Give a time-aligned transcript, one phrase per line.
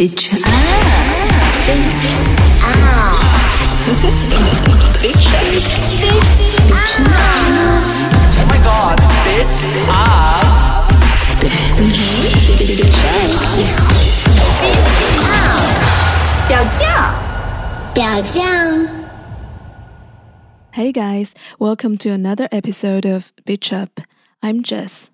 [0.00, 0.39] Bitch up.
[1.67, 3.11] Bitch up.
[5.01, 5.75] Bitch
[7.01, 7.27] up.
[8.37, 10.87] Oh my god, bitch up.
[11.41, 11.99] Bitch
[13.05, 13.41] up.
[16.47, 16.83] 表酱，
[17.93, 18.87] 表酱。
[20.71, 23.99] Hey guys, welcome to another episode of Bitch Up.
[24.41, 25.11] I'm Jess.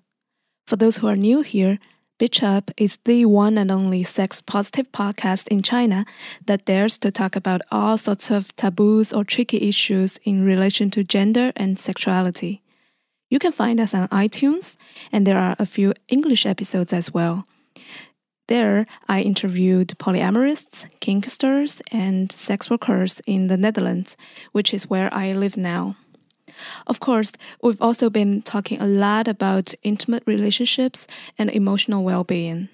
[0.66, 1.80] For those who are new here,
[2.18, 6.04] Bitch Up is the one and only sex positive podcast in China
[6.46, 11.04] that dares to talk about all sorts of taboos or tricky issues in relation to
[11.04, 12.60] gender and sexuality.
[13.30, 14.76] You can find us on iTunes,
[15.12, 17.46] and there are a few English episodes as well.
[18.48, 24.16] There, I interviewed polyamorists, kinksters, and sex workers in the Netherlands,
[24.50, 25.94] which is where I live now.
[26.86, 31.06] Of course, we've also been talking a lot about intimate relationships
[31.38, 32.68] and emotional well being.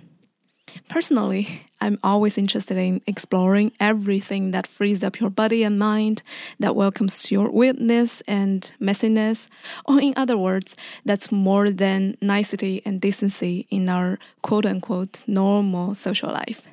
[0.88, 6.22] Personally, I'm always interested in exploring everything that frees up your body and mind,
[6.58, 9.48] that welcomes your weirdness and messiness,
[9.84, 15.94] or in other words, that's more than nicety and decency in our quote unquote normal
[15.94, 16.68] social life.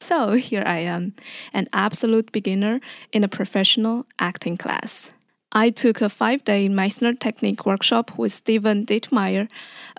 [0.00, 1.14] So here I am,
[1.54, 2.80] an absolute beginner
[3.12, 5.11] in a professional acting class.
[5.54, 9.48] I took a five day Meisner Technique workshop with Steven Dittmeyer,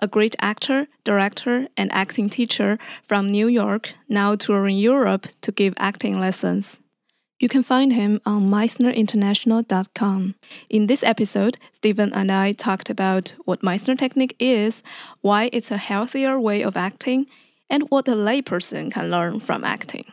[0.00, 5.74] a great actor, director, and acting teacher from New York, now touring Europe to give
[5.76, 6.80] acting lessons.
[7.38, 10.34] You can find him on meisnerinternational.com.
[10.70, 14.82] In this episode, Stephen and I talked about what Meisner Technique is,
[15.20, 17.26] why it's a healthier way of acting,
[17.70, 20.06] and what a layperson can learn from acting.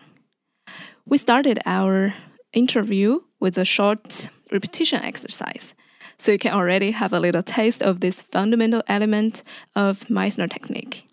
[1.05, 2.13] We started our
[2.53, 5.73] interview with a short repetition exercise,
[6.17, 9.43] so you can already have a little taste of this fundamental element
[9.75, 11.07] of Meisner technique.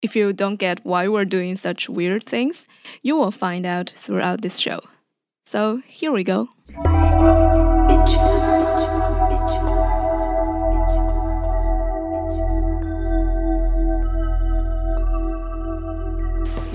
[0.00, 2.66] If you don't get why we're doing such weird things,
[3.02, 4.80] you will find out throughout this show.
[5.44, 6.48] So here we go.
[7.88, 9.97] Bitch up.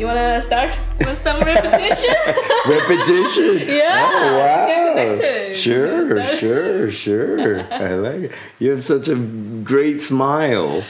[0.03, 0.69] You wanna start
[0.99, 2.13] with some repetition?
[2.67, 3.69] Repetition.
[3.79, 5.53] Yeah, Oh, wow.
[5.53, 7.61] Sure, sure, sure.
[7.71, 8.31] I like it.
[8.59, 10.83] You have such a great smile.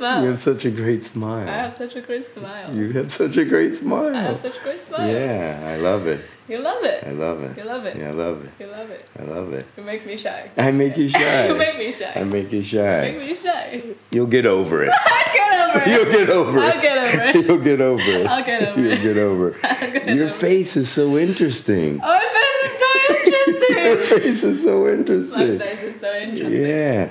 [0.00, 1.46] I have such a great smile.
[1.46, 2.74] have such a great I have such a great smile.
[2.74, 4.14] You have such a great smile.
[4.14, 5.10] I have such a great smile.
[5.10, 6.20] Yeah, I love it.
[6.48, 7.02] You love it.
[7.04, 7.56] I love it.
[7.58, 7.96] You love it.
[7.96, 8.52] Yeah, I love it.
[8.60, 9.10] You love it.
[9.18, 9.66] I love it.
[9.76, 10.50] You make me shy.
[10.56, 11.46] I make you shy.
[11.48, 12.12] You make me shy.
[12.14, 13.08] I make you shy.
[13.08, 13.82] You make me shy.
[14.12, 14.92] You'll get over it.
[14.92, 15.88] I'll get over it.
[15.88, 17.46] You'll get over I'll get over it.
[17.46, 18.26] You'll get over it.
[18.26, 19.00] I'll get over it.
[19.00, 20.08] You'll get over I'll get it.
[20.16, 22.00] Your over face is so interesting.
[22.02, 23.84] Oh, my face is so interesting.
[23.84, 25.58] Your face is so interesting.
[25.58, 26.62] my face is so interesting.
[26.62, 27.10] Yeah.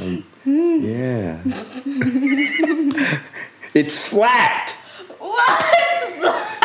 [0.00, 0.78] Um, Hmm.
[0.80, 1.40] yeah.
[3.74, 4.70] it's flat.
[5.18, 5.64] What?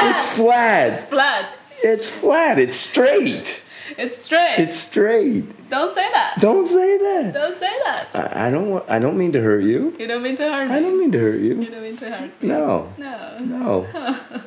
[0.04, 0.94] It's flat.
[0.94, 1.58] It's flat.
[1.84, 2.60] It's flat.
[2.60, 3.64] It's straight.
[3.98, 4.60] It's straight.
[4.60, 5.68] It's straight.
[5.70, 6.36] Don't say that.
[6.40, 7.34] Don't say that.
[7.34, 8.08] Don't say that.
[8.14, 8.86] I, I don't want.
[8.88, 9.96] I don't mean to hurt you.
[9.98, 10.76] You don't mean to hurt me.
[10.76, 11.66] I don't mean to hurt You you.
[11.66, 12.50] don't mean to hurt me.
[12.50, 12.94] No.
[13.00, 13.40] No.
[13.40, 13.88] No.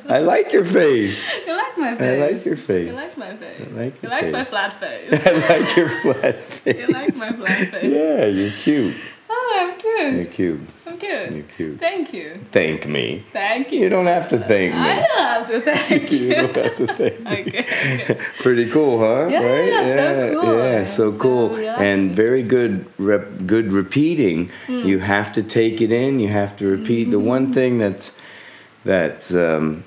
[0.07, 1.27] I like your face.
[1.45, 2.21] You like my face.
[2.21, 2.87] I like your face.
[2.87, 3.59] You like my face.
[3.59, 5.13] I like you your like my flat face.
[5.27, 6.75] I like your flat face.
[6.77, 7.83] you like my flat face.
[7.83, 8.95] Yeah, you're cute.
[9.47, 10.61] Oh, I'm You're cute.
[10.87, 11.31] I'm cute.
[11.31, 11.79] You're cute.
[11.79, 12.39] Thank you.
[12.51, 13.23] Thank me.
[13.31, 13.81] Thank you.
[13.81, 14.79] You don't have to thank me.
[14.79, 16.35] I don't have to thank You you.
[16.35, 17.31] don't have to thank me.
[17.59, 18.15] okay.
[18.39, 19.27] Pretty cool, huh?
[19.29, 19.67] Yeah, right?
[19.67, 19.83] yeah,
[20.31, 20.57] so cool.
[20.57, 21.85] Yeah, so So cool, relaxing.
[21.87, 22.85] and very good.
[22.97, 24.49] Rep, good repeating.
[24.67, 24.79] Hmm.
[24.85, 26.19] You have to take it in.
[26.19, 27.05] You have to repeat.
[27.11, 27.27] The Mm-hmm.
[27.27, 28.17] one thing that's
[28.83, 29.83] that's um,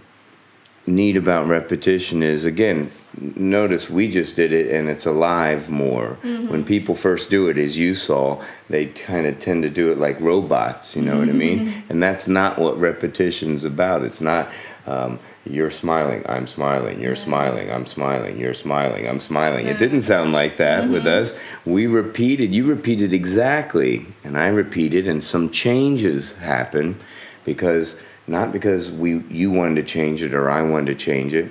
[0.86, 2.90] neat about repetition is again.
[3.20, 6.18] Notice we just did it, and it's alive more.
[6.22, 6.48] Mm-hmm.
[6.48, 9.98] When people first do it, as you saw, they kind of tend to do it
[9.98, 10.94] like robots.
[10.94, 11.66] You know what I mean?
[11.68, 11.90] Mm-hmm.
[11.90, 14.04] And that's not what repetition's about.
[14.04, 14.48] It's not.
[14.86, 19.66] Um, you're smiling, I'm smiling, you're smiling, I'm smiling, you're smiling, I'm smiling.
[19.66, 21.22] It didn't sound like that with Mm-hmm.
[21.22, 21.38] us.
[21.64, 26.96] We repeated, you repeated exactly, and I repeated, and some changes happened
[27.44, 31.50] because not because we you wanted to change it or I wanted to change it.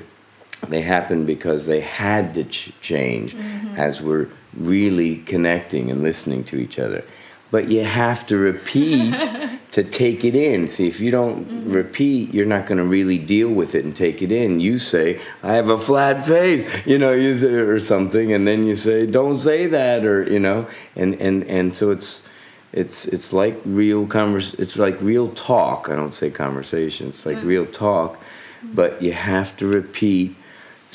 [0.68, 3.76] They happened because they had to ch- change mm-hmm.
[3.76, 7.04] as we're really connecting and listening to each other.
[7.52, 9.14] But you have to repeat
[9.72, 10.68] to take it in.
[10.68, 11.72] See, if you don't mm-hmm.
[11.72, 14.60] repeat, you're not going to really deal with it and take it in.
[14.60, 18.66] You say, "I have a flat face," you know, you say, or something, and then
[18.66, 22.28] you say, "Don't say that," or you know, and and and so it's
[22.74, 24.54] it's it's like real convers.
[24.56, 25.90] It's like real talk.
[25.90, 27.10] I don't say conversation.
[27.10, 27.46] It's like mm.
[27.46, 28.18] real talk,
[28.62, 28.76] mm.
[28.76, 30.36] but you have to repeat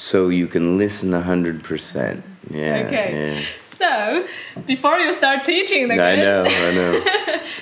[0.02, 2.24] so you can listen a hundred percent.
[2.50, 2.84] Yeah.
[2.86, 3.08] Okay.
[3.14, 3.40] yeah.
[3.76, 4.26] So,
[4.66, 6.92] before you start teaching the I know, I know.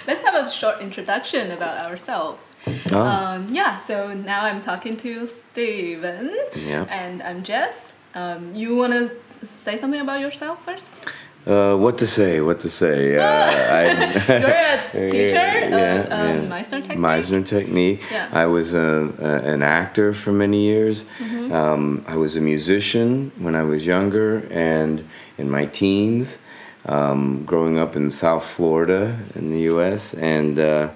[0.07, 2.57] let's have a short introduction about ourselves.
[2.93, 3.01] Oh.
[3.01, 6.35] Um, yeah, so now I'm talking to Steven.
[6.57, 6.87] Yeah.
[6.89, 7.93] And I'm Jess.
[8.15, 11.13] Um, you want to say something about yourself first?
[11.47, 12.41] Uh, what to say?
[12.41, 13.17] What to say?
[13.17, 13.21] Uh,
[14.29, 16.61] You're I, a teacher Yeah, of um, yeah.
[16.61, 16.99] Meisner Technique.
[16.99, 18.03] Meisner Technique.
[18.11, 18.29] Yeah.
[18.33, 21.05] I was a, a, an actor for many years.
[21.19, 21.53] Mm-hmm.
[21.53, 25.09] Um, I was a musician when I was younger and
[25.39, 26.39] in my teens,
[26.85, 30.15] um, growing up in South Florida in the U.S.
[30.15, 30.59] and.
[30.59, 30.91] Uh,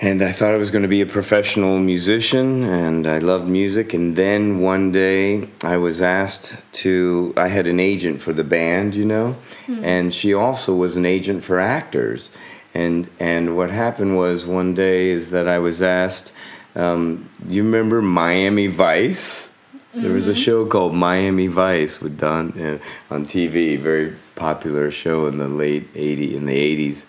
[0.00, 3.92] and I thought I was going to be a professional musician, and I loved music.
[3.92, 8.94] And then one day I was asked to, I had an agent for the band,
[8.94, 9.36] you know,
[9.82, 12.30] and she also was an agent for actors.
[12.74, 16.32] And, and what happened was one day is that I was asked,
[16.76, 19.52] um, you remember Miami Vice?
[19.94, 22.78] There was a show called Miami Vice with Don uh,
[23.12, 27.06] on TV, very popular show in the late 80 in the 80s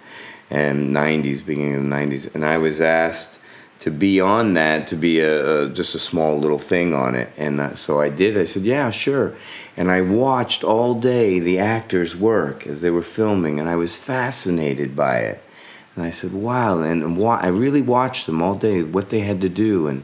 [0.49, 2.33] and 90s, beginning of the 90s.
[2.33, 3.39] And I was asked
[3.79, 7.31] to be on that, to be a, a just a small little thing on it.
[7.37, 8.37] And uh, so I did.
[8.37, 9.35] I said, "Yeah, sure."
[9.77, 13.95] And I watched all day the actors work as they were filming, and I was
[13.95, 15.43] fascinated by it.
[15.95, 19.39] And I said, "Wow!" And wa- I really watched them all day, what they had
[19.41, 20.03] to do, and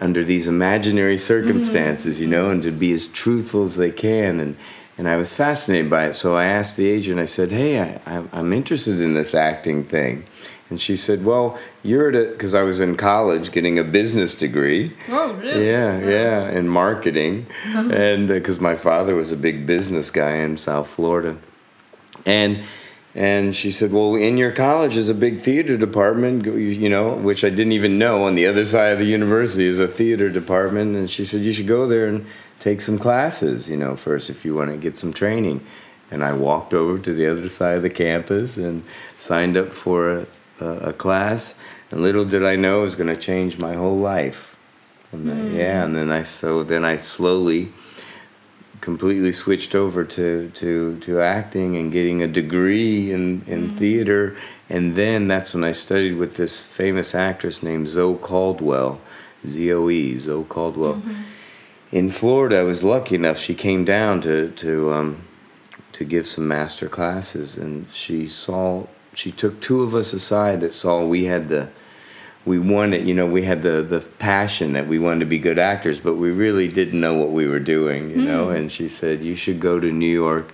[0.00, 4.40] under these imaginary circumstances, you know, and to be as truthful as they can.
[4.40, 4.56] And,
[4.96, 6.12] and I was fascinated by it.
[6.14, 10.26] So I asked the agent, I said, hey, I, I'm interested in this acting thing.
[10.70, 14.34] And she said, well, you're at it because I was in college getting a business
[14.34, 14.96] degree.
[15.08, 15.66] Oh, really?
[15.68, 17.90] Yeah, yeah, in marketing, uh-huh.
[17.92, 21.36] and uh, because my father was a big business guy in South Florida,
[22.24, 22.64] and
[23.14, 27.44] and she said, "Well, in your college is a big theater department, you know, which
[27.44, 28.24] I didn't even know.
[28.24, 31.52] On the other side of the university is a theater department." And she said, "You
[31.52, 32.26] should go there and
[32.64, 35.60] take some classes, you know, first if you want to get some training."
[36.10, 38.84] And I walked over to the other side of the campus and
[39.18, 40.26] signed up for
[40.60, 41.54] a, a, class.
[41.90, 44.56] And little did I know it was going to change my whole life.
[45.10, 45.56] From that, hmm.
[45.56, 47.72] yeah, and then I so then I slowly
[48.84, 53.76] completely switched over to, to, to acting and getting a degree in, in hmm.
[53.76, 54.36] theater.
[54.68, 59.00] And then that's when I studied with this famous actress named Zoe Caldwell,
[59.46, 60.94] Z O E, Zoe Caldwell.
[60.94, 61.22] Mm-hmm.
[61.94, 65.22] In Florida, I was lucky enough, she came down to, to, um,
[65.92, 67.56] to give some master classes.
[67.56, 71.68] And she saw, she took two of us aside that saw we had the,
[72.44, 75.58] we wanted, you know, we had the the passion that we wanted to be good
[75.58, 78.50] actors, but we really didn't know what we were doing, you know.
[78.50, 80.52] And she said, "You should go to New York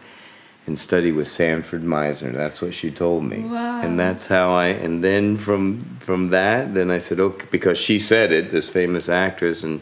[0.71, 3.83] and study with Sanford Meisner." That's what she told me, Wow.
[3.85, 4.69] and that's how I.
[4.85, 5.65] And then from
[6.09, 9.81] from that, then I said, "Okay," because she said it, this famous actress, and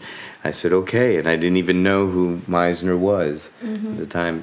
[0.48, 2.24] I said, "Okay," and I didn't even know who
[2.56, 3.50] Meisner was
[3.92, 4.36] at the time,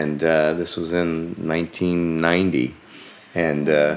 [0.00, 2.74] and uh, this was in 1990,
[3.34, 3.68] and.
[3.68, 3.96] Uh,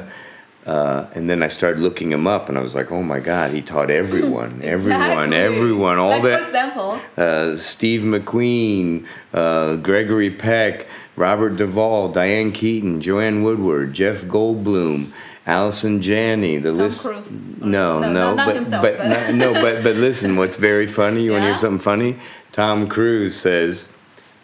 [0.67, 3.51] uh, and then I started looking him up, and I was like, "Oh my God,
[3.51, 5.37] he taught everyone, everyone, Exactly.
[5.37, 12.51] everyone, all like, For that." example, Uh, Steve McQueen, uh, Gregory Peck, Robert Duvall, Diane
[12.51, 15.11] Keaton, Joanne Woodward, Jeff Goldblum,
[15.45, 16.57] Allison Janney.
[16.57, 17.01] The list.
[17.01, 17.31] Cruise.
[17.61, 20.57] No, No, no, not- not but himself, but, but- no, no, but but listen, what's
[20.57, 21.23] very funny?
[21.23, 22.17] You want to hear something funny?
[22.51, 23.87] Tom Cruise says,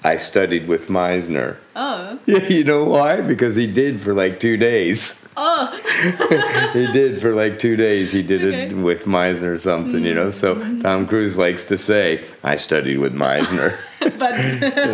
[0.04, 3.20] "I studied with Meisner." oh, Yeah, you know why?
[3.22, 5.20] Because he did for like two days.
[5.38, 8.12] Oh, he did for like two days.
[8.12, 8.68] He did it Okay.
[8.70, 8.84] Mm-hmm.
[8.84, 10.30] with Meisner or something, you know.
[10.30, 13.78] So Tom Cruise likes to say, "I studied with Meisner."
[14.20, 14.34] but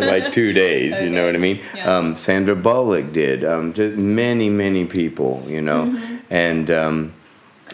[0.00, 1.60] like two days, you know what I mean?
[1.74, 1.96] Yeah.
[1.96, 3.44] Um, Sandra Bullock did.
[3.44, 6.16] Um, many, many people, you know, Mm-hmm.
[6.30, 7.12] and um,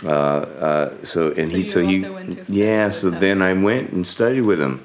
[0.04, 2.88] uh, uh, so and So he so he went to yeah.
[2.90, 4.84] So then I went and studied with him,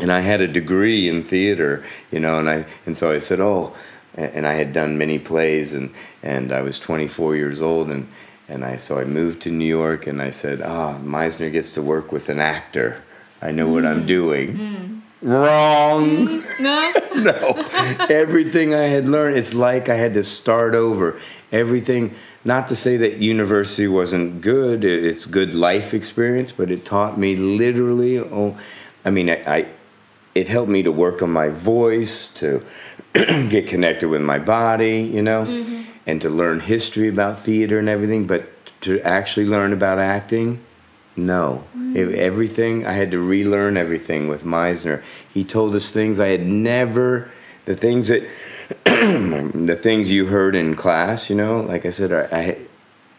[0.00, 3.40] and I had a degree in theater, you know, and I and so I said,
[3.40, 3.72] oh,
[4.18, 5.90] and I had done many plays, and
[6.22, 8.08] and I was 24 years old, and
[8.48, 11.82] and I so I moved to New York, and I said, ah, Meisner gets to
[11.82, 13.02] work with an actor.
[13.40, 13.90] I know what Mm.
[13.90, 15.02] I'm doing.
[15.22, 16.42] Wrong.
[16.60, 17.66] no, no.
[18.08, 21.18] Everything I had learned, it's like I had to start over.
[21.50, 27.18] Everything, not to say that university wasn't good, it's good life experience, but it taught
[27.18, 28.56] me literally, oh,
[29.04, 29.66] I mean, I, I
[30.34, 32.64] it helped me to work on my voice, to
[33.48, 35.82] get connected with my body, you know, mm-hmm.
[36.06, 38.48] and to learn history about theater and everything, but
[38.82, 40.64] to actually learn about acting,
[41.16, 41.64] no.
[41.76, 41.96] Mm.
[41.96, 45.02] It- everything, I had to relearn everything with Meisner.
[45.32, 47.30] He told us things I had never,
[47.64, 48.28] the things that,
[48.84, 52.58] the things you heard in class, you know, like I said, I, I,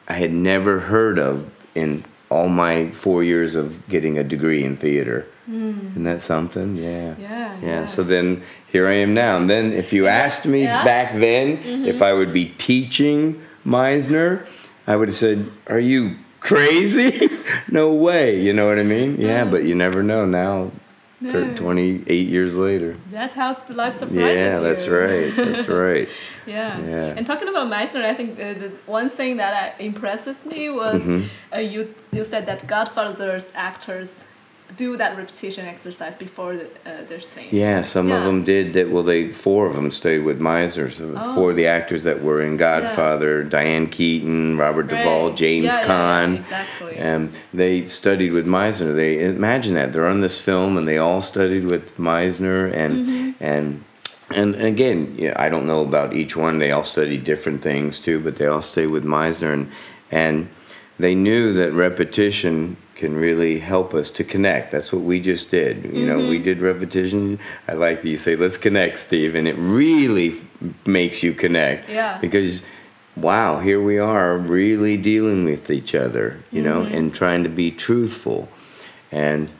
[0.07, 4.77] I had never heard of in all my four years of getting a degree in
[4.77, 5.25] theater.
[5.47, 6.75] Isn't that something?
[6.75, 7.15] Yeah.
[7.17, 7.57] Yeah, Yeah.
[7.61, 7.85] yeah.
[7.85, 9.37] So then here I am now.
[9.37, 10.77] And then if you asked me Yeah.
[10.77, 10.85] Mm-hmm.
[10.85, 11.57] back then
[11.87, 14.45] if I would be teaching Meisner,
[14.85, 17.29] I would have said, Are you crazy?
[17.67, 18.39] no way.
[18.39, 19.19] You know what I mean?
[19.19, 20.71] Yeah, but you never know now.
[21.21, 21.53] No.
[21.53, 22.95] 28 years later.
[23.11, 25.35] That's how life surprises Yeah, that's right.
[25.35, 26.07] That's right.
[26.45, 26.79] Yeah.
[26.79, 27.13] Yeah.
[27.17, 31.03] And talking about Meisner, I think uh, the one thing that uh, impresses me was
[31.03, 31.27] Mm-hmm.
[31.53, 34.23] uh, you you said that Godfather's actors
[34.75, 37.47] do that repetition exercise before the, uh, their scene.
[37.51, 38.89] Yeah, some of them did that.
[38.89, 40.91] Well, they four of them stayed with Meisner.
[40.91, 41.35] So Oh.
[41.35, 45.37] four of the actors that were in Godfather: Diane Keaton, Robert Duvall, Right.
[45.37, 45.87] James Yeah, yeah, yeah,
[46.27, 46.35] Caan.
[46.37, 46.99] exactly.
[46.99, 48.95] Um, they studied with Meisner.
[48.95, 53.31] They imagine that they're on this film, and they all studied with Meisner, and Mm-hmm.
[53.43, 53.83] and.
[54.31, 56.59] And again, yeah, I don't know about each one.
[56.59, 59.71] They all studied different things too, but they all stayed with Meisner, and
[60.11, 60.49] and
[60.99, 64.71] they knew that repetition can really help us to connect.
[64.71, 65.85] That's what we just did.
[65.85, 66.43] You know, we mm-hmm.
[66.43, 67.39] did repetition.
[67.65, 70.43] I like that you say, "Let's connect, Steve," and it really f-
[70.85, 71.89] makes you connect.
[71.89, 72.17] Yeah.
[72.19, 72.63] Because,
[73.15, 76.43] wow, here we are, really dealing with each other.
[76.51, 76.93] You know, mm-hmm.
[76.93, 78.49] and trying to be truthful,
[79.11, 79.53] and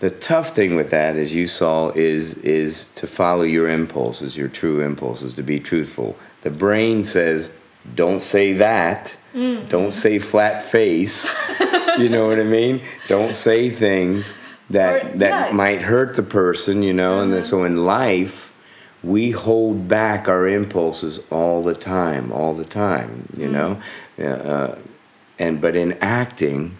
[0.00, 4.48] the tough thing with that, as you saw, is is to follow your impulses, your
[4.48, 6.16] true impulses, to be truthful.
[6.42, 7.52] The brain says,
[7.94, 9.14] "Don't say that.
[9.34, 9.68] Mm.
[9.68, 11.34] Don't say flat face."
[11.98, 12.82] you know what I mean?
[13.08, 14.34] Don't say things
[14.70, 15.52] that Or- that yeah.
[15.52, 16.82] might hurt the person.
[16.82, 17.66] You know, and then, so uh-huh.
[17.66, 18.52] in life,
[19.02, 23.28] we hold back our impulses all the time, all the time.
[23.36, 23.52] You mm.
[23.52, 23.78] know,
[24.18, 24.78] uh, uh,
[25.38, 26.76] and but in acting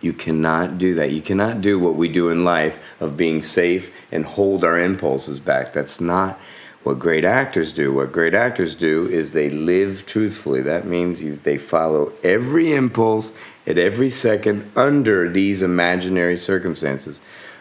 [0.00, 1.10] you cannot do that.
[1.10, 5.40] You cannot do what we do in life of being safe and hold our impulses
[5.40, 5.72] back.
[5.72, 6.38] That's not
[6.88, 7.92] what great actors do.
[7.92, 10.62] What great actors do is they live truthfully.
[10.62, 13.30] That means you, they follow every impulse
[13.66, 17.20] at every second under these imaginary circumstances.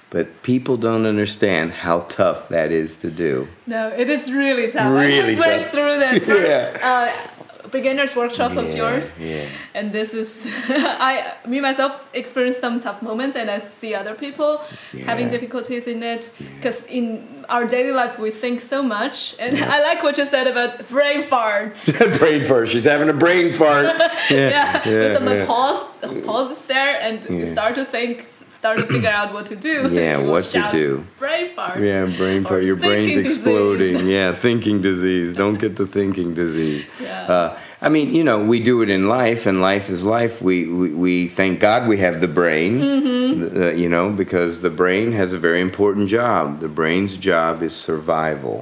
[0.10, 3.50] But people don't understand how tough that is to do.
[3.65, 4.84] No, it is really tough.
[4.93, 6.79] I Really just went through first Yeah.
[6.81, 7.37] uh,
[7.71, 9.13] beginner's workshop of yours.
[9.19, 9.47] Yeah.
[9.74, 10.29] and this is
[11.09, 14.62] i me myself experience some tough moments and i see other people
[15.05, 17.05] having difficulties in it because in
[17.50, 21.24] our daily life we think so much and i like what you said about brain
[21.24, 21.81] farts
[22.19, 22.67] brain fart.
[22.69, 23.86] She's having a brain fart.
[24.29, 25.45] yeah, with some yeah.
[25.45, 25.81] pause
[26.25, 27.51] pauses there and you Yeah.
[27.57, 28.25] start to think
[28.57, 31.05] start to figure out what to do Yeah, what to do.
[31.23, 32.63] brain farts Yeah, brain fart.
[32.63, 33.25] Your brain's disease.
[33.37, 33.97] exploding.
[34.17, 35.29] Yeah, thinking disease.
[35.41, 36.83] Don't get the thinking disease.
[37.01, 37.33] Yeah.
[37.33, 40.41] Uh, I mean, you know, we do it in life, and life is life.
[40.41, 42.71] We we, we thank God we have the brain.
[42.79, 43.61] Mm-hmm.
[43.61, 46.59] uh, you know, because the brain has a very important job.
[46.65, 48.57] The brain's job is survival.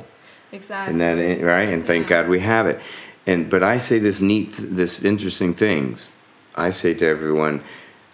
[0.51, 1.15] exactly And that
[1.53, 2.77] right, and thank God we have it.
[3.29, 4.49] And but I say this neat,
[4.81, 6.11] this interesting things.
[6.67, 7.55] I say to everyone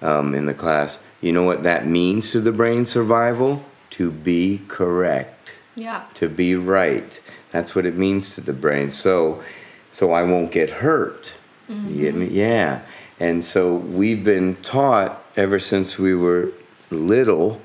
[0.10, 0.90] um, in the class,
[1.22, 3.66] you know what that means to the brain survival?
[3.92, 7.22] To be correct, yeah to be right.
[7.52, 8.92] That's what it means to the brain.
[8.92, 9.44] So,
[9.92, 11.34] so I won't get hurt.
[11.68, 12.26] You get me?
[12.28, 12.36] Mm-hmm.
[12.36, 12.82] Yeah.
[13.20, 16.52] And so we've been taught ever since we were
[16.90, 17.62] little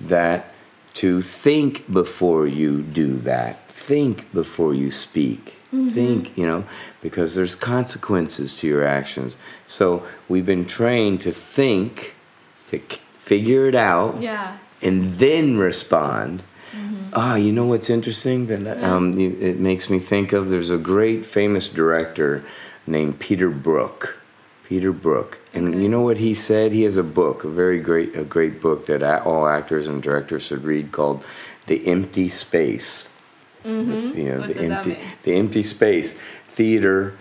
[0.00, 0.52] that
[0.94, 3.68] to think before you do that.
[3.68, 5.56] Think before you speak.
[5.72, 5.88] Mm-hmm.
[5.90, 6.64] Think, you know,
[7.00, 9.36] because there's consequences to your actions.
[9.66, 12.14] So we've been trained to think,
[12.70, 12.78] to
[13.12, 16.42] figure it out, yeah and then respond.
[17.12, 18.46] Ah, you know what's interesting?
[18.46, 20.48] That um, it makes me think of.
[20.48, 22.44] There's a great famous director
[22.86, 24.16] named Peter Brook.
[24.64, 26.70] Peter Brook, and you know what he said?
[26.70, 30.44] He has a book, a very great, a great book that all actors and directors
[30.44, 31.24] should read called
[31.66, 33.08] "The Empty Space."
[33.64, 34.16] Mm-hmm.
[34.16, 36.14] You know, What the empty, the empty space.
[36.46, 37.18] Theater,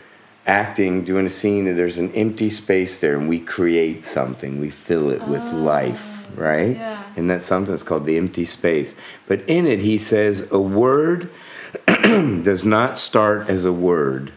[0.50, 4.60] acting, doing a scene, and there's an empty space there, and we create something.
[4.60, 6.76] We fill it with ah, life, right?
[6.76, 7.04] Yeah.
[7.16, 8.96] And that's something that's called the empty space.
[9.28, 11.30] But in it, he says a word
[11.88, 14.32] does not start as a word.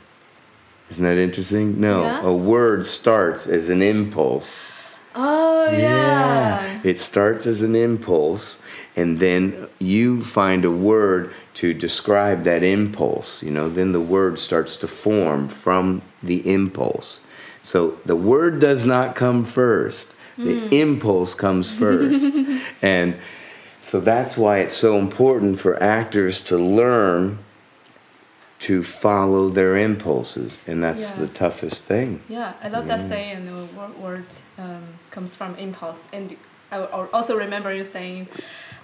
[0.90, 1.80] Isn't that interesting?
[1.80, 2.22] No, Yeah.
[2.22, 4.70] a word starts as an impulse.
[5.14, 8.60] oh yeah, It starts as an impulse,
[8.96, 13.42] and then you find a word to describe that impulse.
[13.42, 17.20] You know, then the word starts to form from the impulse.
[17.62, 20.72] So the word does not come first, the hmm.
[20.72, 22.34] impulse comes first.
[22.82, 23.16] and
[23.82, 27.38] so that's why it's so important for actors to learn
[28.62, 30.58] to follow their impulses.
[30.66, 31.22] And that's Yeah.
[31.22, 32.20] the toughest thing.
[32.28, 33.44] Yeah, I love that saying.
[33.46, 34.24] The word, word
[34.58, 36.36] um, comes from impulse, and
[36.70, 36.78] I
[37.12, 38.28] also remember you saying,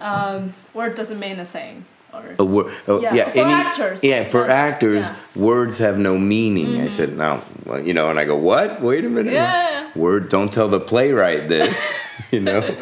[0.00, 2.73] um, "Word doesn't mean a thing." Or a word.
[2.88, 4.02] Oh, Yeah, yeah, for actors.
[4.02, 5.11] Yeah, for actors, yeah.
[5.14, 5.42] Mm-hmm.
[5.42, 6.80] words have no meaning.
[6.80, 8.80] I said, no, well, you know, and I go, what?
[8.80, 9.35] Wait a minute.
[9.35, 9.90] Yeah.
[9.94, 11.92] Word, don't tell the playwright this.
[12.30, 12.75] you know,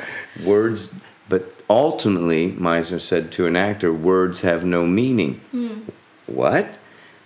[0.44, 0.90] words.
[1.28, 5.40] But ultimately, Meisner said to an actor, words have no meaning.
[5.50, 5.90] Hmm.
[6.26, 6.66] What?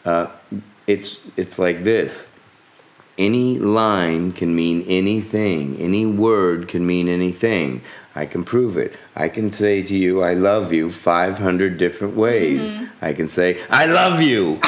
[0.05, 0.27] Uh,
[0.87, 2.29] it's it's like this.
[3.19, 5.77] Any line can mean anything.
[5.79, 7.83] Any word can mean anything.
[8.15, 8.97] I can prove it.
[9.15, 12.63] I can say to you, I love you 500 different ways.
[12.71, 13.05] Mm-hmm.
[13.05, 14.59] I can say, I love you.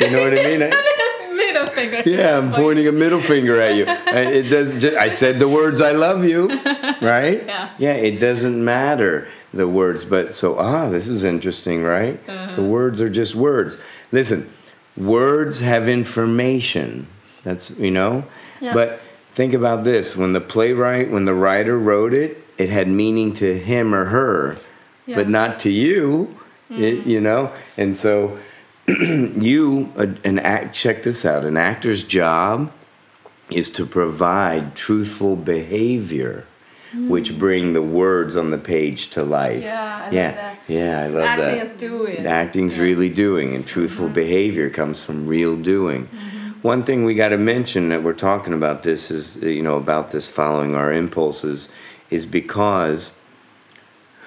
[0.00, 0.72] You know what I mean?
[1.36, 2.02] Middle finger.
[2.06, 3.84] yeah, I'm pointing a middle finger at you.
[3.88, 4.78] I- It does.
[4.80, 6.48] ju- I said the words "I love you,"
[7.02, 7.44] right?
[7.44, 7.70] Yeah.
[7.78, 7.92] Yeah.
[7.94, 12.18] It doesn't matter the words, but so ah, this is interesting, right?
[12.28, 12.46] Uh-huh.
[12.48, 13.78] So words are just words.
[14.12, 14.48] Listen,
[15.00, 17.06] words have information.
[17.42, 18.24] That's you know.
[18.60, 18.74] Yeah.
[18.74, 19.00] But
[19.32, 23.58] think about this: when the playwright, when the writer wrote it, it had meaning to
[23.58, 24.56] him or her,
[25.06, 25.16] Yeah.
[25.16, 26.36] but not to you.
[26.70, 27.10] It, mm-hmm.
[27.10, 28.38] you know, and so
[28.86, 29.92] you
[30.24, 32.72] an act check this out an actor's job
[33.50, 36.46] is to provide truthful behavior
[36.94, 40.58] which bring the words on the page to life Yeah, I love yeah that.
[40.68, 42.26] yeah i love Acting that is doing.
[42.26, 42.78] acting's Yeah.
[42.82, 42.88] Mm-hmm.
[42.88, 46.08] really doing and truthful behavior comes from real doing
[46.62, 50.10] one thing we got to mention that we're talking about this is you know about
[50.10, 51.68] this following our impulses
[52.10, 53.14] is because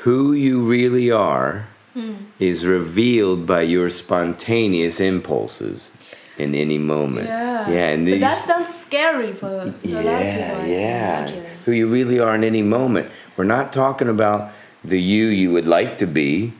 [0.03, 2.13] who you really are Hmm.
[2.39, 5.91] is revealed by your spontaneous impulses
[6.39, 7.27] in any moment.
[7.27, 7.69] Yeah.
[7.69, 9.93] Yeah, and but these that sounds scary for, for a lot of people.
[9.93, 11.42] yeah, yeah.
[11.65, 13.09] Who you really are in any moment.
[13.37, 14.51] We're not talking about
[14.83, 16.53] the you you would like to be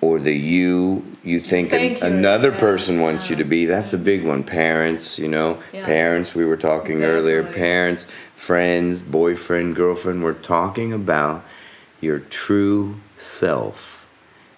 [0.00, 3.66] or the you you think an- another yeah, person wants you to be.
[3.66, 4.42] That's a big one.
[4.42, 5.84] Parents, you know, Yeah.
[5.84, 10.22] parents, we were talking earlier, parents, friends, boyfriend, girlfriend.
[10.22, 11.44] We're talking about
[12.00, 14.06] your true self.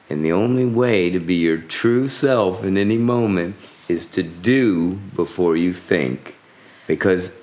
[0.08, 3.56] And the only way to be your true self in any moment
[3.88, 6.36] is to do before you think.
[6.86, 7.34] Because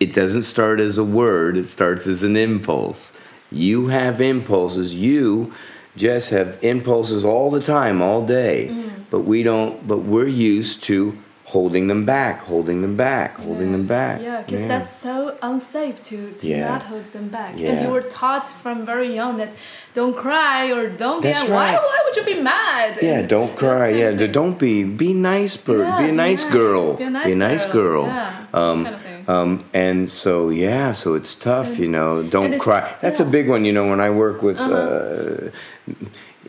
[0.00, 3.12] it doesn't start as a word, it starts as an impulse.
[3.50, 4.94] You have impulses.
[4.94, 5.52] You
[5.96, 8.74] just have impulses all the time, all day.
[9.10, 13.86] But we don't, but we're used to holding them back, holding them back, holding them
[13.86, 14.20] back.
[14.20, 16.68] Yeah, because that's so unsafe to, to Yeah.
[16.68, 17.60] not hold them back.
[17.60, 19.54] And you were taught from very young that
[19.92, 21.74] don't cry or don't That's get why right.
[21.74, 22.98] why why would you be mad?
[23.00, 23.90] Yeah, And don't cry.
[23.90, 24.34] Yeah, of d- things.
[24.34, 25.86] don't be be nice, bird.
[25.86, 26.94] Yeah, be a nice girl.
[26.96, 28.06] Be a nice, girl.
[28.06, 29.03] Yeah, those Um, kind of thing.
[29.28, 32.22] Um, and so yeah, so it's tough, you know.
[32.22, 32.94] Don't cry.
[33.00, 33.26] That's a yeah.
[33.26, 33.32] Uh-huh.
[33.32, 33.88] big one, you know.
[33.88, 35.50] When I work with, uh,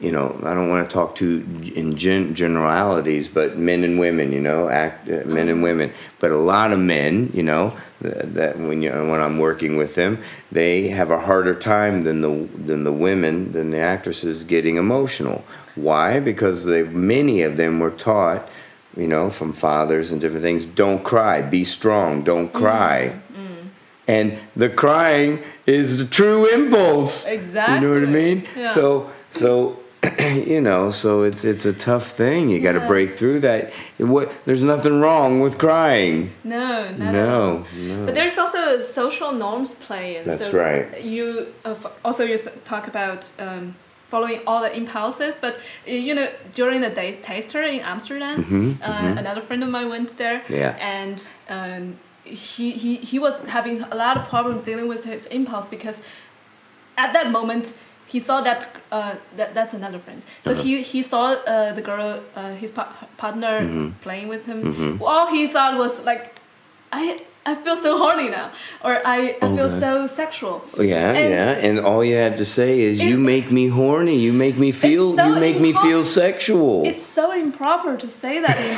[0.01, 4.31] you know, I don't want to talk too in gen- generalities, but men and women,
[4.33, 5.51] you know, act uh, men Uh-huh.
[5.51, 5.91] and women.
[6.19, 9.95] But a lot of men, you know, th- that when you when I'm working with
[9.95, 10.19] them,
[10.51, 15.43] they have a harder time than the than the women than the actresses getting emotional.
[15.75, 16.19] Why?
[16.19, 18.47] Because they many of them were taught
[18.95, 20.65] you know, from fathers and different things.
[20.65, 22.57] Don't cry, be strong, don't Mm-hmm.
[22.65, 23.15] cry.
[24.07, 27.25] And the crying is the true impulse.
[27.25, 27.75] Exactly.
[27.75, 28.43] You know what I mean?
[28.55, 28.65] Yeah.
[28.65, 29.79] So, so,
[30.19, 32.49] you know, so it's it's a tough thing.
[32.49, 32.87] You got to Yeah.
[32.87, 33.73] break through that.
[33.97, 34.31] What?
[34.45, 36.33] There's nothing wrong with crying.
[36.43, 37.65] No, not at all.
[37.75, 38.05] No, no.
[38.05, 40.17] But there's also social norms play.
[40.17, 41.01] And That's so right.
[41.03, 41.47] You
[42.03, 43.73] also you talk about um,
[44.07, 45.53] following all the impulses, but
[45.87, 48.37] uh, you know during the day taster in Amsterdam,
[48.81, 50.77] uh, another friend of mine went there, Mm-hmm, Yeah.
[50.97, 51.17] and
[51.49, 51.83] um,
[52.23, 55.97] he, he he was having a lot of problem dealing with his impulse because
[56.97, 57.73] at that moment
[58.07, 60.21] he saw that uh, that that's another friend.
[60.43, 60.63] So Uh-huh.
[60.63, 63.89] he he saw uh, the girl, uh, his pa- partner Mm-hmm.
[64.05, 64.99] playing with him.
[65.01, 66.23] All he thought was like,
[66.91, 68.51] I I feel so horny now,
[68.83, 69.79] or I, I feel Okay.
[69.79, 70.65] so sexual.
[70.79, 74.17] Oh, Yeah, And- yeah, and all you have to say is, "You make me horny.
[74.17, 75.15] You make me feel.
[75.15, 78.77] so you make me feel sexual." It's so improper to say that in, in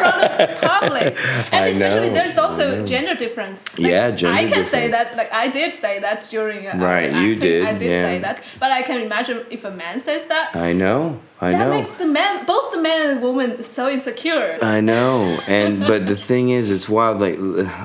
[0.00, 1.06] front of the public,
[1.52, 3.58] and I especially know, there's also gender difference.
[3.76, 7.32] Yeah, gender I can say that, like I did say that during uh, Right, you
[7.34, 7.48] acting.
[7.48, 8.02] did, I did yeah.
[8.08, 11.20] say that, but I can imagine if a man says that, I know.
[11.40, 11.78] I know that know.
[11.78, 14.58] makes the man, both the man and the woman, so insecure.
[14.60, 17.20] I know, and but the thing is, it's wild.
[17.20, 17.38] Like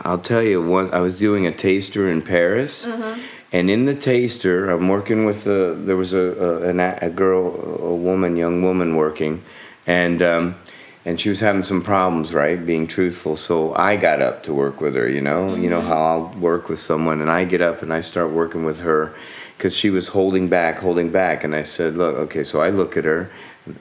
[0.08, 3.20] I'll tell you, one I was doing a taster in Paris, mm-hmm.
[3.52, 5.76] and in the taster, I'm working with a.
[5.76, 7.46] There was a a, a, a girl,
[7.82, 9.44] a woman, young woman working,
[9.86, 10.56] and um,
[11.06, 12.66] and she was having some problems, right?
[12.66, 15.08] Being truthful, so I got up to work with her.
[15.08, 15.88] You know, you know mm-hmm.
[15.88, 19.14] how I'll work with someone, and I get up and I start working with her
[19.58, 22.98] because she was holding back, holding back, and I said, look, okay, so I look
[22.98, 23.32] at her,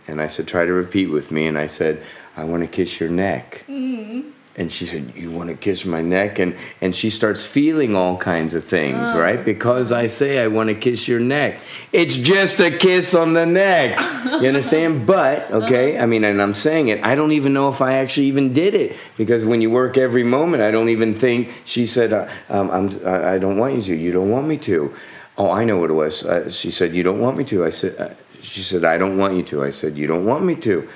[0.07, 2.02] and I said, try to repeat with me, and I said,
[2.37, 3.64] I want to kiss your neck.
[3.68, 4.31] Mm-hmm.
[4.54, 8.16] And she said, "You want to kiss my neck?" and and she starts feeling all
[8.16, 9.18] kinds of things, Oh.
[9.18, 9.42] right?
[9.44, 11.60] Because I say I want to kiss your neck.
[11.92, 13.98] It's just a kiss on the neck.
[14.42, 15.06] You understand?
[15.06, 17.04] But okay, I mean, and I'm saying it.
[17.04, 20.24] I don't even know if I actually even did it because when you work every
[20.24, 21.48] moment, I don't even think.
[21.64, 23.94] She said, uh, um, I'm, I I don't want you to.
[23.94, 24.92] You don't want me to.
[25.38, 26.24] Oh, I know what it was.
[26.24, 28.08] Uh, she said, "You don't want me to." I said, uh,
[28.40, 30.88] "She said, I don't want you to." I said, "You don't want me to."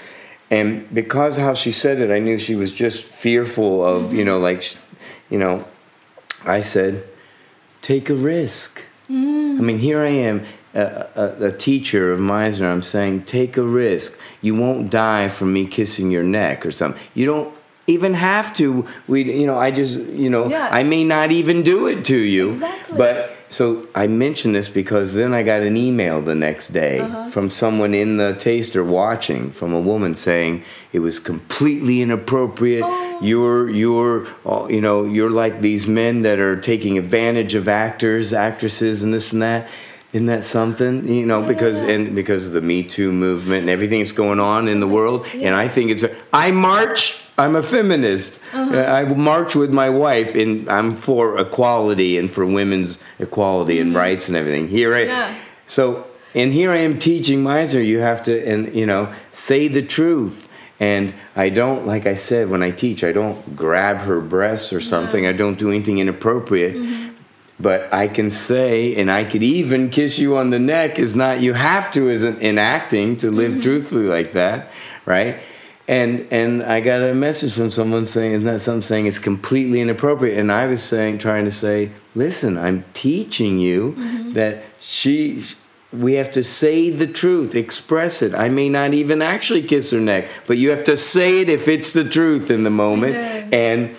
[0.51, 4.39] And because how she said it, I knew she was just fearful of, you know,
[4.39, 4.63] like,
[5.29, 5.65] you know,
[6.45, 7.05] I said,
[7.83, 8.85] take a risk.
[9.11, 9.59] Mm.
[9.59, 12.71] I mean, here I am, a, a, a teacher of Meisner.
[12.71, 14.21] I'm saying, take a risk.
[14.41, 17.01] You won't die from me kissing your neck or something.
[17.15, 17.55] You don't
[17.89, 18.87] even have to.
[19.09, 20.69] We, you know, I just, you know, Yeah.
[20.71, 22.51] I may not even do it to you.
[22.51, 22.99] Exactly.
[22.99, 27.29] But so I mentioned this because then I got an email the next day Uh-huh.
[27.29, 32.83] from someone in the taster watching, from a woman saying it was completely inappropriate.
[32.85, 33.19] Oh.
[33.23, 34.27] You're you're
[34.69, 39.33] you know you're like these men that are taking advantage of actors, actresses, and this
[39.33, 39.69] and that.
[40.13, 41.09] Isn't that something?
[41.09, 44.69] You know, because and because of the Me Too movement and everything that's going on
[44.69, 45.27] in the world.
[45.35, 47.21] And I think it's I march.
[47.39, 48.39] I'm a feminist.
[48.53, 48.77] Uh-huh.
[48.79, 53.95] Uh, I march with my wife, and I'm for equality and for women's equality and
[53.95, 54.69] rights and everything.
[54.69, 55.11] Here I, Mm-hmm.
[55.11, 55.35] Yeah.
[55.67, 57.85] so and here I am teaching Meisner.
[57.85, 60.49] You have to and you know say the truth.
[60.79, 64.81] And I don't, like I said, when I teach, I don't grab her breasts or
[64.83, 65.27] something.
[65.27, 66.75] I don't do anything inappropriate.
[66.77, 67.15] Mm-hmm.
[67.59, 70.99] But I can say, and I could even kiss you on the neck.
[70.99, 74.71] Is not you have to in acting to live truthfully like that,
[75.07, 75.39] right?
[75.89, 79.81] And and I got a message from someone saying, isn't that something saying it's completely
[79.81, 80.37] inappropriate?
[80.39, 84.33] And I was saying, trying to say, listen, I'm teaching you mm-hmm.
[84.33, 85.45] that she.
[85.93, 88.35] We have to say the truth, express it.
[88.35, 91.69] I may not even actually kiss her neck, but you have to say it if
[91.69, 93.15] it's the truth in the moment.
[93.15, 93.49] Yeah.
[93.53, 93.97] And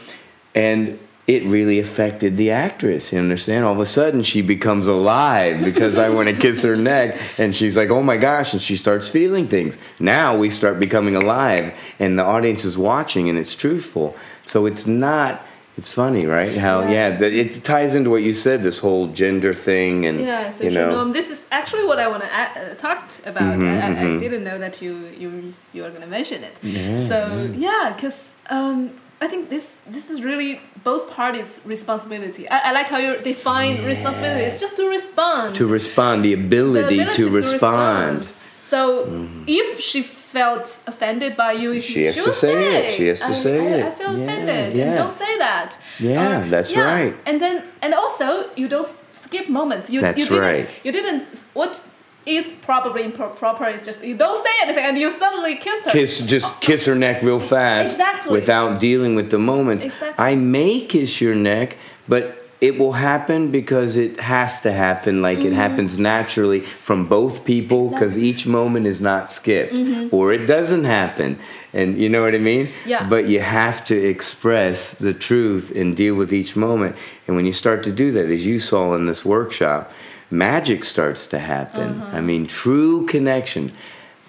[0.53, 3.11] and it really affected the actress.
[3.11, 3.65] You understand?
[3.65, 7.53] All of a sudden, she becomes alive because I want to kiss her neck, and
[7.53, 9.77] she's like, "Oh my gosh!" and she starts feeling things.
[9.99, 14.15] Now we start becoming alive, and the audience is watching, and it's truthful.
[14.45, 15.45] So it's not.
[15.77, 16.57] It's funny, right?
[16.57, 17.19] How Yeah.
[17.19, 18.63] yeah, it ties into what you said.
[18.63, 21.11] This whole gender thing, and Yeah, so you know, norm.
[21.11, 23.59] This is actually what I want to uh, talk about.
[23.59, 26.57] Mm-hmm, I, I, I didn't know that you you you were gonna mention it.
[26.63, 27.17] Yeah, so
[27.53, 32.47] yeah, because um, I think this this is really both parties' responsibility.
[32.49, 34.43] I, I like how you define responsibility.
[34.45, 35.55] It's just to respond.
[35.55, 38.19] to respond, the The ability, ability to, respond.
[38.21, 38.59] Mm-hmm.
[38.59, 42.93] So if she felt offended by you, She has to should say it.
[42.93, 43.85] She has to I, say I, it.
[43.85, 44.85] I feel Yeah, offended, yeah.
[44.85, 45.79] and don't say that.
[45.99, 47.15] Yeah, that's right.
[47.25, 49.89] And then, and also, you don't skip moments.
[49.89, 50.69] You, That's you didn't, right.
[50.83, 51.43] You didn't.
[51.53, 51.81] What
[52.27, 55.91] is probably improper It's just you don't say anything, and you suddenly kiss her.
[55.91, 58.31] kiss just kiss her neck real fast Exactly.
[58.31, 59.83] without dealing with the moment.
[59.85, 60.23] Exactly.
[60.31, 62.23] i may kiss your neck but
[62.59, 67.89] it will happen because it has to happen like it happens naturally from both people
[67.91, 68.23] because Mm-hmm.
[68.23, 68.23] Exactly.
[68.23, 68.39] Mm-hmm.
[68.39, 70.15] each moment is not skipped mm-hmm.
[70.15, 71.37] or it doesn't happen
[71.73, 73.07] and you know what i mean Yeah.
[73.13, 76.95] but you have to express the truth and deal with each moment
[77.27, 79.91] and when you start to do that as you saw in this workshop
[80.29, 82.17] magic starts to happen Uh-huh.
[82.17, 83.71] i mean true connection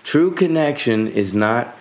[0.05, 1.77] True connection is not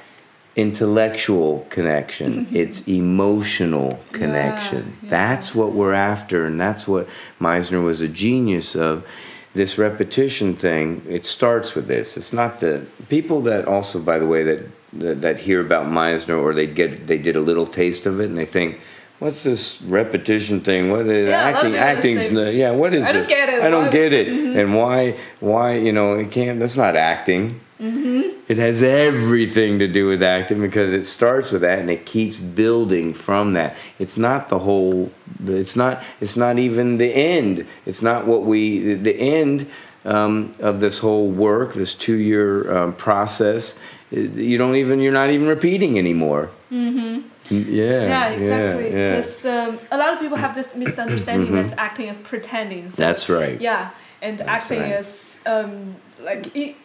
[0.58, 4.98] intellectual connection, it's emotional connection.
[5.04, 5.10] yeah.
[5.10, 7.08] That's what we're after, and that's what
[7.40, 9.06] Meisner was a genius of.
[9.54, 12.16] This repetition thing, it starts with this.
[12.18, 14.60] It's not the people that also, by the way, that
[14.94, 18.26] that, that hear about Meisner or they get they did a little taste of it
[18.26, 18.80] and they think,
[19.20, 20.92] what's this repetition thing?
[20.92, 21.76] What is Yeah, a lot of acting?
[21.76, 22.72] Acting's the, yeah.
[22.72, 23.30] What is "I don't this?
[23.30, 23.64] get it.
[23.64, 24.28] I don't get it.
[24.28, 25.16] And why?
[25.40, 25.76] Why?
[25.78, 26.60] You know, it can't.
[26.60, 27.62] That's not acting.
[27.80, 28.40] Mm-hmm.
[28.52, 32.40] It has everything to do with acting because it starts with that and it keeps
[32.40, 33.76] building from that.
[34.00, 35.12] It's not the whole.
[35.46, 36.02] It's not.
[36.20, 37.68] It's not even the end.
[37.86, 38.96] It's not what we.
[38.96, 39.68] The end
[40.06, 43.80] um, of this whole work, this two-year um, process.
[44.10, 45.00] You don't even.
[45.00, 46.50] You're not even repeating anymore.
[46.72, 47.28] Mm-hmm.
[47.50, 48.08] Yeah.
[48.08, 48.92] Yeah, exactly.
[48.92, 48.98] Yeah.
[48.98, 49.16] yeah.
[49.16, 52.90] Because um, a lot of people have this misunderstanding that acting is pretending.
[52.90, 53.02] So, Mm-hmm.
[53.02, 53.60] That's right.
[53.62, 53.90] Yeah,
[54.22, 55.00] and acting right.
[55.00, 56.76] is um, like e-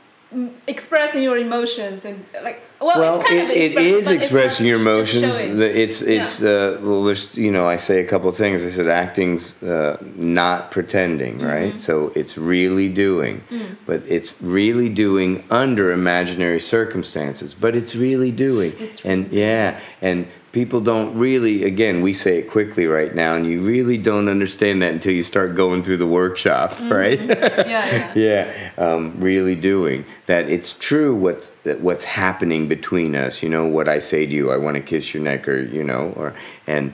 [0.66, 4.80] expressing your emotions and like well, well, it's kind it, of it is expressing your
[4.80, 5.38] emotions.
[5.40, 8.64] It's it's uh, well, there's you know I say a couple of things.
[8.64, 11.46] I said acting's uh, not pretending, Mm-hmm.
[11.46, 11.78] right?
[11.78, 13.76] So it's really doing, Mm.
[13.86, 17.54] but it's really doing under imaginary circumstances.
[17.54, 22.36] But it's really doing, It's really and yeah, and people don't really again we say
[22.38, 25.96] it quickly right now and you really don't understand that until you start going through
[25.96, 28.12] the workshop right Yeah, yeah.
[28.26, 33.66] yeah um, really doing that it's true what's that what's happening between us you know
[33.66, 36.34] what i say to you i want to kiss your neck or you know or
[36.66, 36.92] and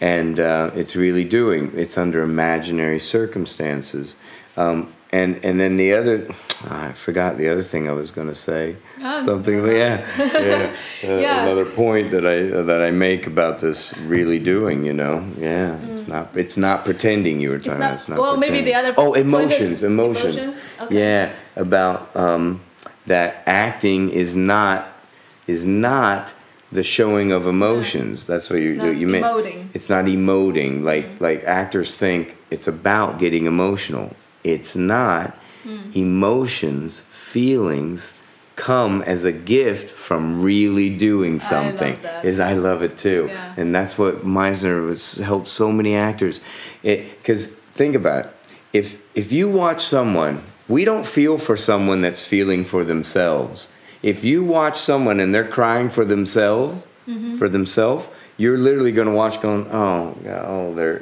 [0.00, 4.16] and uh, it's really doing it's under imaginary circumstances
[4.56, 6.26] um, and and then the other
[6.70, 10.70] i forgot the other thing i was going to say Oh, something yeah yeah,
[11.02, 11.42] Uh, Yeah.
[11.42, 15.78] another point that i uh, that i make about this really doing you know yeah
[15.90, 18.72] it's not it's not pretending you were talking not- about it's not well, maybe the
[18.72, 18.92] pretending.
[18.92, 20.98] other oh emotions emotions, emotions, okay.
[20.98, 22.60] yeah about um,
[23.12, 24.78] that acting is not
[25.46, 26.22] is not
[26.78, 29.58] the showing of emotions that's what you you emoting.
[29.64, 29.74] Mm.
[29.76, 32.22] it's not emoting like like actors think
[32.54, 34.06] it's about getting emotional
[34.44, 35.26] it's not
[35.66, 35.94] Mm.
[35.94, 38.14] emotions feelings
[38.56, 42.24] come as a gift from really doing something that.
[42.30, 43.54] is i love it too Yeah.
[43.58, 46.36] and that's what meisner was helped so many actors
[46.90, 47.40] It because
[47.80, 48.30] think about it
[48.80, 48.86] if
[49.22, 50.36] if you watch someone
[50.70, 53.70] we don't feel for someone that's feeling for themselves.
[54.02, 57.38] If you watch someone and they're crying for themselves Mm-hmm.
[57.38, 61.00] for themselves you're literally going to watch going oh oh they're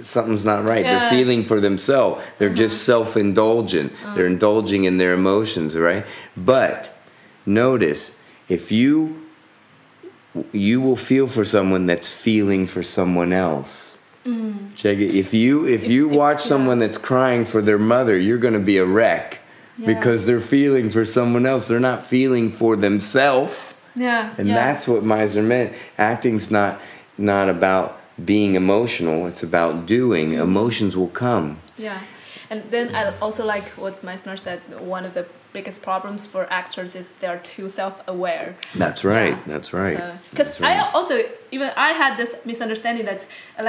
[0.00, 0.84] something's not right.
[0.84, 0.98] Yeah.
[1.00, 2.22] they're feeling for themselves.
[2.38, 3.92] They're just self-indulgent.
[4.14, 6.06] They're indulging in their emotions right?
[6.36, 6.96] But
[7.44, 8.16] notice
[8.48, 9.26] if you
[10.52, 13.95] you will feel for someone that's feeling for someone else
[14.74, 16.48] check it if you if, you if- watch yeah.
[16.48, 19.40] someone that's crying for their mother you're going to be a wreck
[19.78, 19.86] Yeah.
[19.86, 24.34] because they're feeling for someone else they're not feeling for themselves Yeah.
[24.38, 24.54] and yeah.
[24.54, 25.72] that's what Meisner meant.
[25.96, 26.80] Acting's not
[27.18, 27.88] not about
[28.24, 29.26] being emotional.
[29.26, 30.30] It's about doing.
[30.30, 30.42] Mm-hmm.
[30.42, 31.58] Emotions will come.
[31.78, 32.00] Yeah,
[32.50, 34.60] and then I also like what Meisner said.
[34.80, 35.24] One of the
[35.58, 38.48] biggest problems for actors is they are too self-aware.
[38.82, 39.36] That's right.
[39.52, 39.96] That's right.
[40.30, 40.78] Because That's right.
[40.78, 41.14] I also
[41.56, 43.20] even I had this misunderstanding that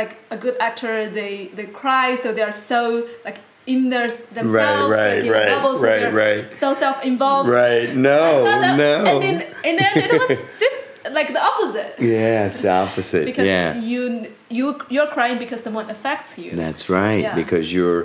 [0.01, 2.79] like a good actor they they cry so they are so
[3.27, 3.39] like
[3.73, 6.53] in their themselves right, like in right, bubble so right, right.
[6.61, 7.49] so self-involved.
[7.49, 7.89] Right.
[7.95, 8.21] No.
[8.63, 8.95] Then- no.
[9.11, 10.87] And then and then it was diff-
[11.19, 11.95] like the opposite.
[11.99, 13.25] yeah, it's the opposite.
[13.31, 13.67] Because yeah.
[13.91, 16.49] you you you're crying because someone affects you.
[16.63, 17.21] That's right.
[17.25, 17.41] Yeah.
[17.41, 18.01] Because you're,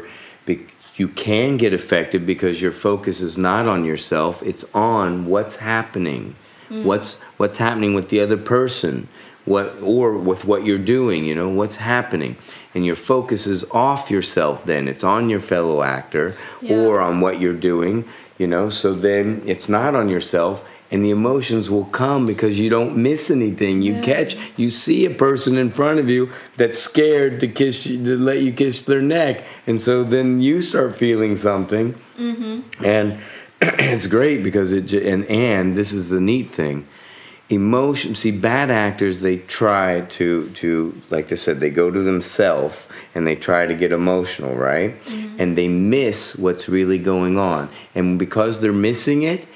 [0.97, 4.43] you can get affected because your focus is not on yourself.
[4.43, 6.35] It's on what's happening,
[6.71, 6.85] Mm.
[6.85, 9.09] what's what's happening with the other person,
[9.45, 11.25] what or with what you're doing.
[11.25, 12.37] You know what's happening,
[12.75, 14.65] and your focus is off yourself.
[14.65, 16.77] Then it's on your fellow actor Yeah.
[16.77, 18.05] or on what you're doing.
[18.39, 20.63] You know, so then it's not on yourself.
[20.93, 23.81] And the emotions will come because you don't miss anything.
[23.81, 24.03] You Yeah.
[24.03, 26.29] catch you see a person in front of you
[26.59, 30.61] that's scared to kiss you, to let you kiss their neck, and so then you
[30.61, 32.85] start feeling something, mm-hmm.
[32.85, 33.19] and
[33.63, 36.87] it's great because it and and this is the neat thing,
[37.49, 38.15] emotion.
[38.15, 43.27] See, bad actors they try to to like I said they go to themselves and
[43.27, 45.01] they try to get emotional, right?
[45.05, 45.37] Mm-hmm.
[45.41, 49.47] And they miss what's really going on, and because they're missing it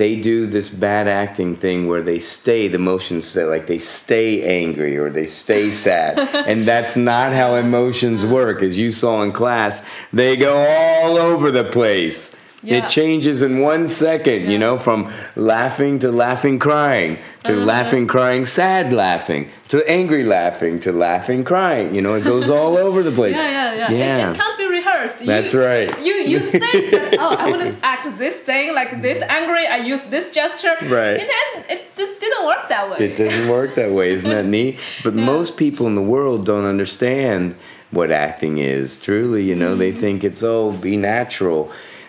[0.00, 4.42] they do this bad acting thing where they stay the emotions stay like they stay
[4.62, 6.18] angry or they stay sad.
[6.50, 8.62] And that's not how emotions work.
[8.62, 12.84] As you saw in class they go all over the place Yeah.
[12.84, 17.64] it changes in one second you know from laughing to laughing crying to Uh-huh.
[17.64, 22.76] laughing crying sad laughing to angry laughing to laughing crying you know it goes all
[22.86, 24.28] over the place Yeah, yeah, yeah.
[24.28, 25.18] It, it can't be rehearsed.
[25.24, 25.88] That's you, right.
[26.06, 29.64] You you think that oh I want to act this thing like this angry.
[29.66, 30.76] I use this gesture.
[30.98, 31.16] Right.
[31.22, 32.96] And then it just didn't work that way.
[33.06, 34.06] It doesn't work that way.
[34.16, 34.78] Isn't that neat?
[35.04, 37.54] But most people in the world don't understand
[37.90, 38.98] what acting is.
[39.06, 41.62] Truly, you know, they think it's, oh, be natural.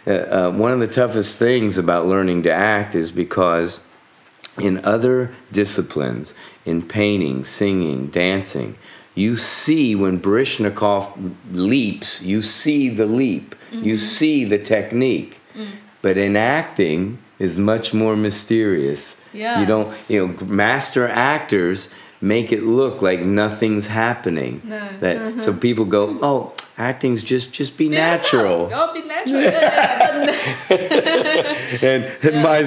[0.05, 3.81] Uh, uh, one of the toughest things about learning to act is because
[4.59, 6.33] in other disciplines,
[6.65, 8.77] in painting, singing, dancing,
[9.13, 15.39] you see when Baryshnikov leaps, you see the leap, you see the technique.
[16.01, 19.21] But in acting is much more mysterious.
[19.33, 19.59] Yeah.
[19.59, 21.89] You don't, you know, master actors
[22.21, 24.61] make it look like nothing's happening.
[24.63, 24.97] No.
[24.99, 28.89] That so people go, "Oh, acting's just just be Be natural." yourself.
[28.89, 29.41] Oh, be natural.
[29.41, 30.25] Yeah,
[30.69, 31.89] yeah.
[31.89, 32.03] And,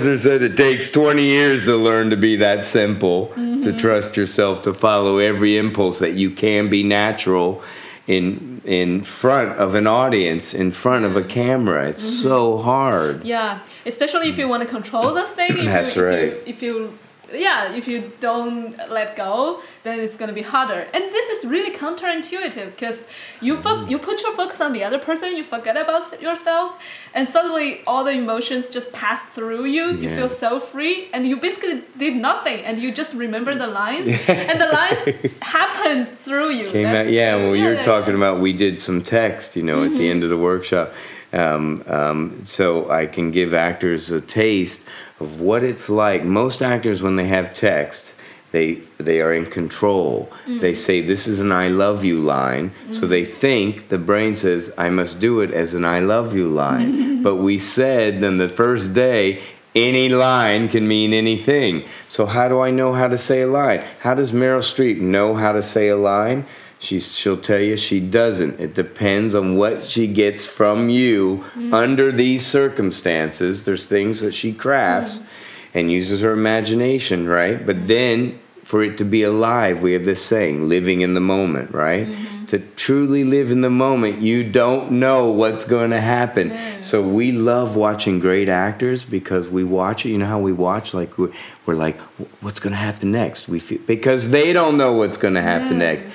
[0.06, 3.76] and said it takes 20 years to learn to be that simple, to mm-hmm.
[3.76, 7.62] trust yourself, to follow every impulse that you can be natural
[8.06, 11.88] in in front of an audience, in front of a camera.
[11.88, 12.28] It's mm-hmm.
[12.28, 13.24] so hard.
[13.24, 15.58] Yeah, especially if you want to control the thing.
[15.58, 16.22] If That's you, right.
[16.22, 16.98] If you, if you
[17.38, 20.86] yeah, if you don't let go, then it's gonna be harder.
[20.92, 23.06] And this is really counterintuitive because
[23.40, 23.90] you fo- mm.
[23.90, 26.78] you put your focus on the other person, you forget about yourself,
[27.14, 29.84] and suddenly all the emotions just pass through you.
[29.92, 34.08] You feel so free, and you basically did nothing, and you just remember the lines,
[34.28, 36.66] and the lines happened through you.
[36.70, 37.12] came That's- out.
[37.12, 40.22] Yeah, well, you're yeah, talking about we did some text, you know, at the end
[40.22, 40.24] mm-hmm.
[40.24, 40.92] of the workshop.
[41.34, 44.86] Um, um, so I can give actors a taste
[45.18, 46.22] of what it's like.
[46.24, 48.14] Most actors, when they have text,
[48.52, 50.32] they they are in control.
[50.46, 54.72] They say this is an "I love you" line, so they think the brain says
[54.78, 57.22] I must do it as an "I love you" line.
[57.26, 59.42] but we said then the first day
[59.74, 61.84] any line can mean anything.
[62.08, 63.84] So how do I know how to say a line?
[64.00, 66.46] How does Meryl Streep know how to say a line?
[66.84, 68.60] She's, she'll tell you she doesn't.
[68.60, 71.72] It depends on what she gets from you mm-hmm.
[71.72, 73.64] under these circumstances.
[73.64, 75.78] There's things that she crafts mm-hmm.
[75.78, 77.64] and uses her imagination, right?
[77.64, 81.72] But then for it to be alive, we have this saying, living in the moment,
[81.72, 82.06] right?
[82.06, 82.44] Mm-hmm.
[82.46, 86.56] To truly live in the moment, you don't know what's going to happen.
[86.82, 90.10] So we love watching great actors because we watch it.
[90.10, 90.94] You know how we watch?
[90.94, 91.32] Like we're,
[91.66, 91.98] we're like,
[92.42, 93.48] what's going to happen next?
[93.48, 96.06] We feel, because they don't know what's going to happen next.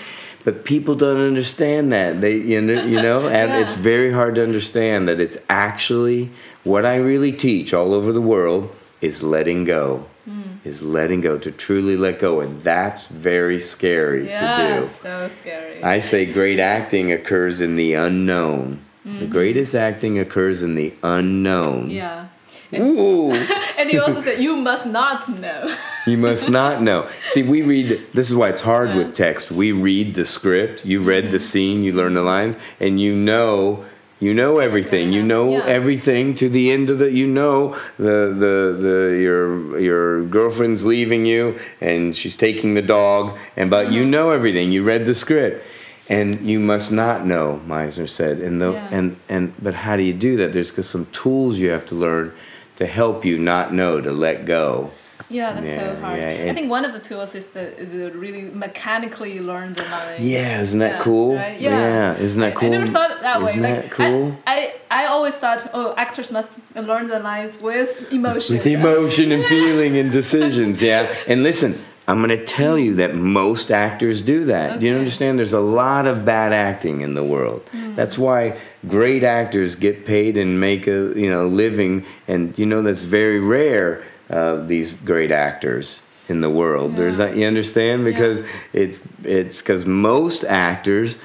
[0.46, 2.22] But people don't understand that.
[2.22, 3.60] They, you know, you know, and Yeah.
[3.60, 6.32] it's very hard to understand that it's actually
[6.64, 8.70] what I really teach all over the world
[9.02, 10.06] is letting go.
[10.26, 10.42] Hmm.
[10.64, 14.88] Is letting go to truly let go, and that's very scary Yeah, to do.
[14.88, 15.82] so scary.
[15.84, 18.80] I say great acting occurs in the unknown.
[19.04, 19.32] The mm-hmm.
[19.32, 21.90] greatest acting occurs in the unknown.
[21.90, 22.26] yeah.
[22.74, 23.32] Ooh,
[23.78, 25.76] And he also said you must not know.
[26.08, 27.08] you must not know.
[27.28, 28.08] See, we read.
[28.14, 28.98] This is why it's hard Yeah.
[28.98, 29.52] with text.
[29.52, 30.86] We read the script.
[30.86, 31.46] You read the mm-hmm.
[31.46, 31.84] scene.
[31.84, 33.86] You learn the lines, and you know.
[34.22, 35.14] You know everything.
[35.14, 35.64] You know Yeah.
[35.66, 37.10] everything to the end of the.
[37.10, 43.38] You know the the the your your girlfriend's leaving you and she's taking the dog
[43.56, 44.12] and but you mm-hmm.
[44.12, 44.74] know everything.
[44.74, 45.66] You read the script,
[46.10, 47.62] and you must not know.
[47.66, 48.90] Meisner said, and the Yeah.
[48.92, 50.52] and and but how do you do that?
[50.52, 52.34] There's some tools you have to learn
[52.80, 54.92] to help you not know to let go.
[55.32, 56.20] Yeah, that's Yeah, so hard.
[56.20, 60.16] yeah, I think one of the tools is the to really mechanically learn the line.
[60.18, 61.36] Yeah, isn't that Yeah, cool?
[61.36, 61.60] right?
[61.60, 62.16] Yeah.
[62.18, 62.70] isn't that cool?
[62.70, 63.72] I, never thought that Isn't way.
[63.72, 64.38] that like, cool?
[64.48, 68.56] I, I I always thought, oh, actors must learn the lines with emotion.
[68.58, 71.04] With emotion and feeling and decisions, yeah.
[71.28, 71.72] And listen,
[72.10, 74.80] I'm going to tell you that most actors do that.
[74.80, 75.38] Do you understand?
[75.38, 77.62] There's a lot of bad acting in the world.
[77.72, 77.94] Hmm.
[77.94, 82.82] That's why great actors get paid and make a you know living, and you know
[82.82, 84.04] that's very rare.
[84.28, 86.96] Uh, these great actors in the world.
[86.96, 88.44] There's that you understand because
[88.74, 91.20] it's it's because most actors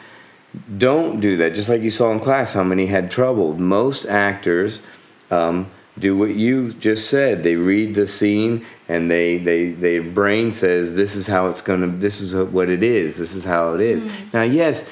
[0.77, 1.55] don't do that.
[1.55, 3.55] Just like you saw in class, how many had trouble.
[3.55, 4.81] Most actors
[5.31, 7.43] um, do what you just said.
[7.45, 11.87] They read the scene and they they their brain says this is how it's gonna.
[11.87, 13.17] This is what it is.
[13.17, 14.03] This is how it is.
[14.05, 14.35] Mm.
[14.35, 14.89] Now, yes,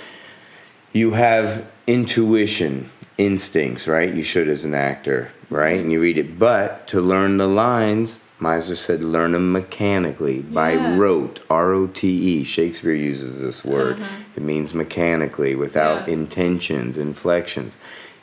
[0.92, 4.12] you have intuition, instincts, right?
[4.12, 5.80] You should as an actor, right?
[5.80, 8.20] And you read it, but to learn the lines.
[8.40, 10.98] Meisner said, learn them mechanically by Yeah.
[10.98, 12.42] rote, R O T E.
[12.42, 14.00] Shakespeare uses this word.
[14.00, 14.16] Uh-huh.
[14.36, 16.14] It means mechanically, without Yeah.
[16.14, 17.76] intentions, inflections.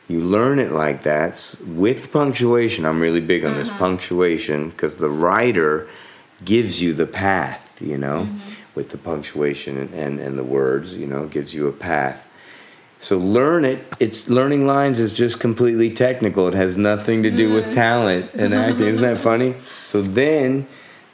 [0.09, 2.83] You learn it like that with punctuation.
[2.83, 3.77] I'm really big on this mm-hmm.
[3.77, 5.87] punctuation because the writer
[6.43, 8.53] gives you the path, you know, mm-hmm.
[8.73, 12.27] with the punctuation and, and, and the words, you know, gives you a path.
[12.97, 13.85] So learn it.
[13.99, 16.47] It's learning lines is just completely technical.
[16.47, 17.73] It has nothing to do with mm-hmm.
[17.73, 18.87] talent and acting.
[18.87, 19.55] Isn't that funny?
[19.83, 20.67] So then,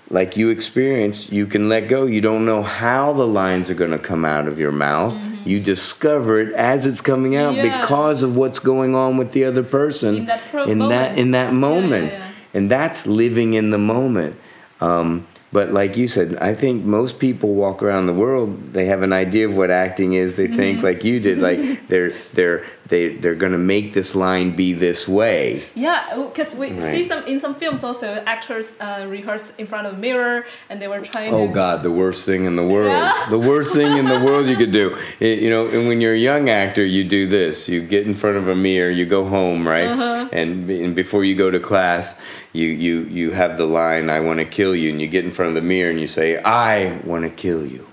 [0.10, 2.06] like you experienced, you can let go.
[2.06, 5.16] You don't know how the lines are going to come out of your mouth.
[5.46, 7.80] You discover it as it's coming out Yeah.
[7.80, 11.32] because of what's going on with the other person In that pro- in that in
[11.32, 12.14] that moment.
[12.14, 12.26] Yeah, yeah.
[12.58, 14.36] and that's living in the moment.
[14.82, 18.74] Um, but like you said, I think most people walk around the world.
[18.74, 20.36] They have an idea of what acting is.
[20.36, 20.86] They think Mm-hmm.
[20.86, 25.64] like you did, like they're they're they they're gonna make this line be this way.
[25.74, 26.92] Yeah, because we Right.
[26.94, 30.80] see some in some films also actors uh, rehearse in front of a mirror and
[30.82, 31.54] they were trying Oh to.
[31.54, 32.92] God, the worst thing in the world.
[32.92, 33.30] Yeah.
[33.30, 34.96] The worst thing in the world you could do.
[35.20, 37.68] It- you know, and when you're a young actor, you do this.
[37.68, 38.92] You get in front of a mirror.
[38.92, 39.90] You go home, right?
[39.90, 40.30] Uh-huh.
[40.32, 42.20] And, and before you go to class,
[42.54, 45.32] you you you have the line, "I want to kill you," and you get in
[45.32, 47.88] front of the mirror and you say, "I want to kill you.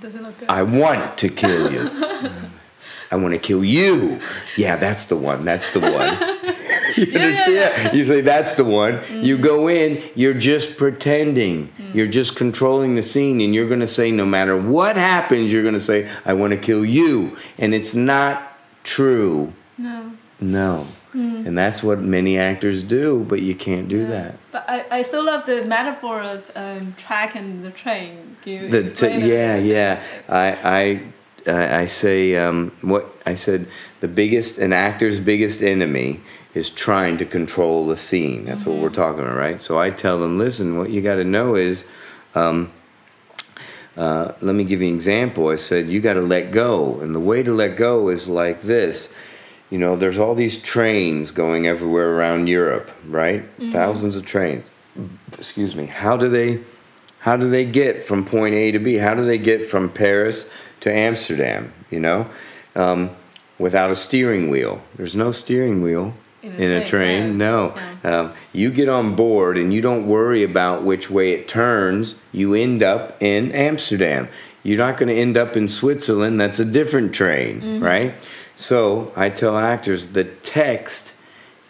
[0.00, 0.48] Does it look good?
[0.48, 1.90] I want to kill you.
[3.10, 4.20] I want to kill you."
[4.56, 5.44] Yeah, that's the one.
[5.44, 6.18] That's the one.
[6.96, 7.54] You Yeah, yeah, understand?
[7.84, 7.92] yeah.
[7.92, 8.94] You say that's the one.
[9.22, 9.42] You mm.
[9.42, 11.68] go in, you're just pretending.
[11.78, 11.94] Mm.
[11.94, 15.62] You're just controlling the scene, and you're going to say, no matter what happens, you're
[15.62, 17.36] going to say, I want to kill you.
[17.58, 19.52] And it's not true.
[19.78, 20.12] no.
[20.40, 20.86] No.
[21.14, 21.46] Mm.
[21.46, 24.36] And that's what many actors do, but you can't do that.
[24.52, 28.36] But I, I still love the metaphor of um, track and the train.
[28.42, 30.02] Can you The t- yeah, yeah.
[30.28, 30.46] I,
[30.80, 31.02] I,
[31.46, 33.68] I I say um, what I said.
[34.00, 36.20] The biggest, an actor's biggest enemy
[36.54, 38.46] is trying to control the scene.
[38.46, 39.60] That's what we're talking about, right?
[39.60, 41.86] So I tell them, listen, what you got to know is,
[42.34, 42.72] um,
[43.96, 45.48] uh, let me give you an example.
[45.48, 48.62] I said you got to let go, and the way to let go is like
[48.62, 49.12] this.
[49.68, 53.44] You know, there's all these trains going everywhere around Europe, right?
[53.70, 54.72] Thousands of trains.
[55.38, 55.86] Excuse me.
[55.86, 56.60] How do they?
[57.20, 58.96] how do they get from point A to B?
[58.96, 60.50] How do they get from Paris
[60.80, 61.72] to Amsterdam?
[61.90, 62.30] You know,
[62.74, 63.10] um,
[63.58, 64.82] without a steering wheel.
[64.96, 67.74] There's no steering wheel In in, a a train, no.
[68.02, 72.22] No, um, you get on board and you don't worry about which way it turns.
[72.32, 74.28] You end up in Amsterdam.
[74.62, 76.40] You're not going to end up in Switzerland.
[76.40, 78.14] That's a different train, right?
[78.56, 81.14] So I tell actors the text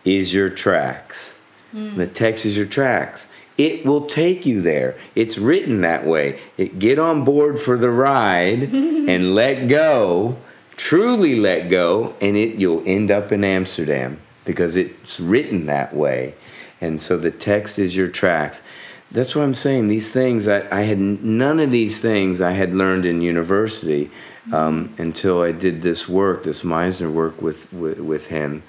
[0.05, 1.37] is your tracks.
[1.73, 3.29] The text is your tracks.
[3.61, 4.97] It will take you there.
[5.15, 6.41] It's written that way.
[6.57, 10.39] It, get on board for the ride and let go,
[10.79, 16.33] truly let go, and it you'll end up in Amsterdam because it's written that way.
[16.81, 18.63] And so the text is your tracks.
[19.11, 19.89] That's what I'm saying.
[19.89, 24.11] These things I, I had none of these things I had learned in university
[24.55, 28.63] um, until I did this work, this Meisner work with, with with him.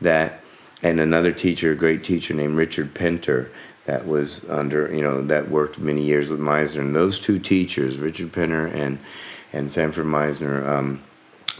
[0.00, 0.40] That
[0.82, 3.50] and another teacher, a great teacher named Richard Pinter,
[3.88, 6.80] that was under you know that worked many years with Meisner.
[6.80, 8.98] And those two teachers, Richard Pinter and
[9.50, 11.02] and Sanford Meisner, um,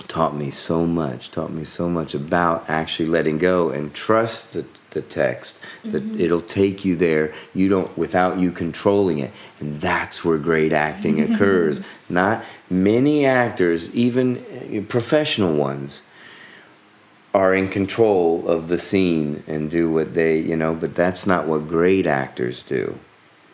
[0.09, 1.31] taught me so much.
[1.31, 6.41] Taught me so much about actually letting go and trust the the text that it'll
[6.41, 7.33] take you there.
[7.55, 11.81] You don't without you controlling it, and that's where great acting occurs.
[12.11, 16.03] Not many actors, even uh, professional ones
[17.39, 21.47] are in control of the scene and do what they, you know, but that's not
[21.47, 22.99] what great actors do.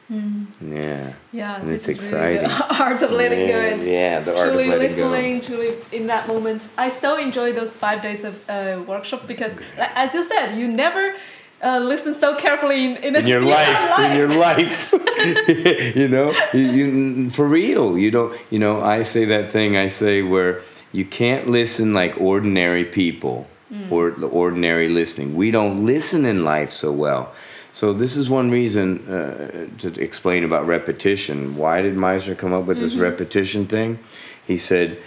[0.08, 1.12] Yeah.
[1.32, 2.50] Yeah, And it's is really the exciting.
[2.80, 5.08] art of letting go Yeah, and yeah, the art of truly letting go.
[5.08, 6.68] listening, truly in that moment.
[6.78, 11.16] I so enjoy those five days of uh, workshop because, as you said, you never
[11.62, 14.92] uh, listen so carefully in, in, a, in your life, in your life.
[16.00, 17.98] you know, you, you, for real.
[17.98, 18.38] You don't.
[18.50, 19.76] You know, I say that thing.
[19.76, 20.62] I say where
[20.92, 23.46] you can't listen like ordinary people
[23.90, 25.34] or the ordinary listening.
[25.34, 27.32] We don't listen in life so well.
[27.72, 31.56] So this is one reason uh, to explain about repetition.
[31.56, 33.98] Why did Meisner come up with this repetition thing?
[34.46, 35.02] He said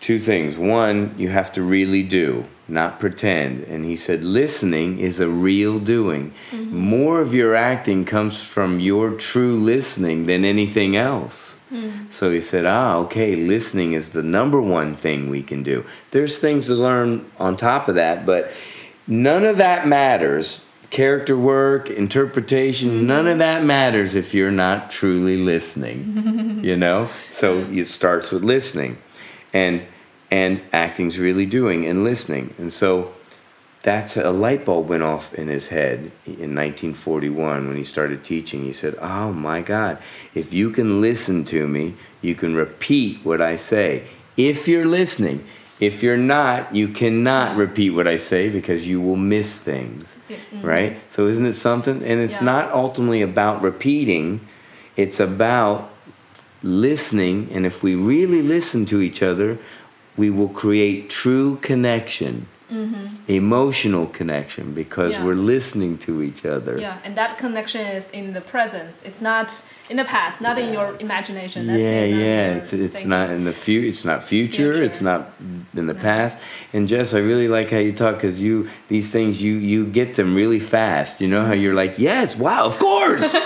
[0.00, 0.56] two things.
[0.56, 3.64] One, you have to really do, not pretend.
[3.64, 6.32] And he said listening is a real doing.
[6.52, 11.58] More of your acting comes from your true listening than anything else.
[12.10, 15.84] So he said, ah, okay, listening is the number one thing we can do.
[16.10, 18.52] There's things to learn on top of that, but
[19.06, 20.66] none of that matters.
[20.90, 26.60] Character work, interpretation, none of that matters if you're not truly listening.
[26.62, 27.08] you know?
[27.30, 28.98] So it starts with listening.
[29.52, 29.86] And
[30.30, 32.54] and acting's really doing and listening.
[32.58, 33.14] And so
[33.86, 38.64] that's a light bulb went off in his head in 1941 when he started teaching.
[38.64, 39.98] He said, "Oh my God,
[40.34, 44.02] if you can listen to me, you can repeat what I say.
[44.36, 45.44] If you're listening,
[45.78, 50.18] if you're not, you cannot repeat what I say because you will miss things."
[50.64, 50.98] Right?
[51.06, 52.02] So isn't it something?
[52.02, 52.52] And it's Yeah.
[52.54, 54.40] not ultimately about repeating;
[54.96, 55.90] it's about
[56.60, 57.50] listening.
[57.54, 59.58] And if we really listen to each other,
[60.16, 63.06] we will create true connection Mm-hmm.
[63.28, 65.24] emotional connection because Yeah.
[65.24, 66.76] we're listening to each other.
[66.78, 69.00] Yeah, and that connection is in the presence.
[69.04, 71.68] It's not in the past, not in your imagination.
[71.68, 72.56] That's yeah, yeah.
[72.58, 73.10] It's it's thinking.
[73.10, 73.86] not in the future.
[73.86, 74.72] It's not future.
[74.74, 74.82] Future.
[74.82, 75.30] It's not
[75.76, 76.38] in the past.
[76.72, 80.14] And Jess, I really like how you talk because you these things you you get
[80.16, 81.20] them really fast.
[81.20, 83.34] You know how you're like, yes, wow, of course,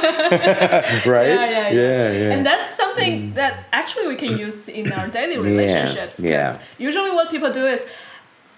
[1.06, 1.34] right?
[1.36, 1.70] Yeah, yeah, yeah.
[1.70, 2.32] yeah, yeah.
[2.34, 3.34] And that's something mm.
[3.34, 6.18] that actually we can use in our daily relationships.
[6.20, 6.58] yeah.
[6.78, 7.84] Usually, what people do is,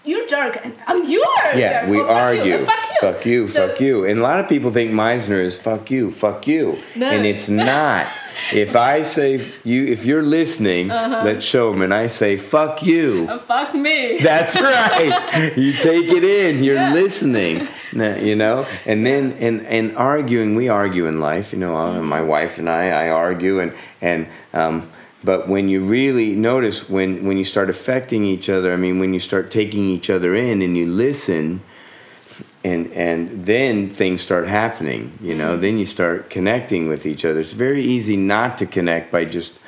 [0.05, 2.45] "You jerk," and "Oh, you are yeah, jerk." we oh, argue.
[2.45, 2.59] You.
[2.67, 2.97] Fuck you.
[3.01, 3.49] Fuck you.
[3.49, 4.05] So- fuck you.
[4.05, 6.11] And a lot of people think Meisner is fuck you.
[6.11, 6.79] Fuck you.
[6.97, 7.09] No.
[7.09, 8.07] And it's not.
[8.53, 11.83] if I say you, if you're listening, let's show them.
[11.83, 13.27] And I say fuck you.
[13.29, 14.19] Uh, fuck me.
[14.23, 15.53] That's right.
[15.57, 16.65] you take it in.
[16.65, 16.93] You're Yeah.
[16.95, 17.69] listening.
[17.93, 20.55] Now, You know, and then and and arguing.
[20.55, 21.53] We argue in life.
[21.53, 22.89] You know, uh, my wife and I.
[22.89, 24.27] I argue and and.
[24.55, 24.89] Um,
[25.25, 29.13] but when you really notice when when you start affecting each other, I mean, when
[29.13, 31.61] you start taking each other in and you listen,
[32.65, 35.19] and and then things start happening.
[35.21, 37.41] You know, then you start connecting with each other.
[37.41, 39.59] It's very easy not to connect by just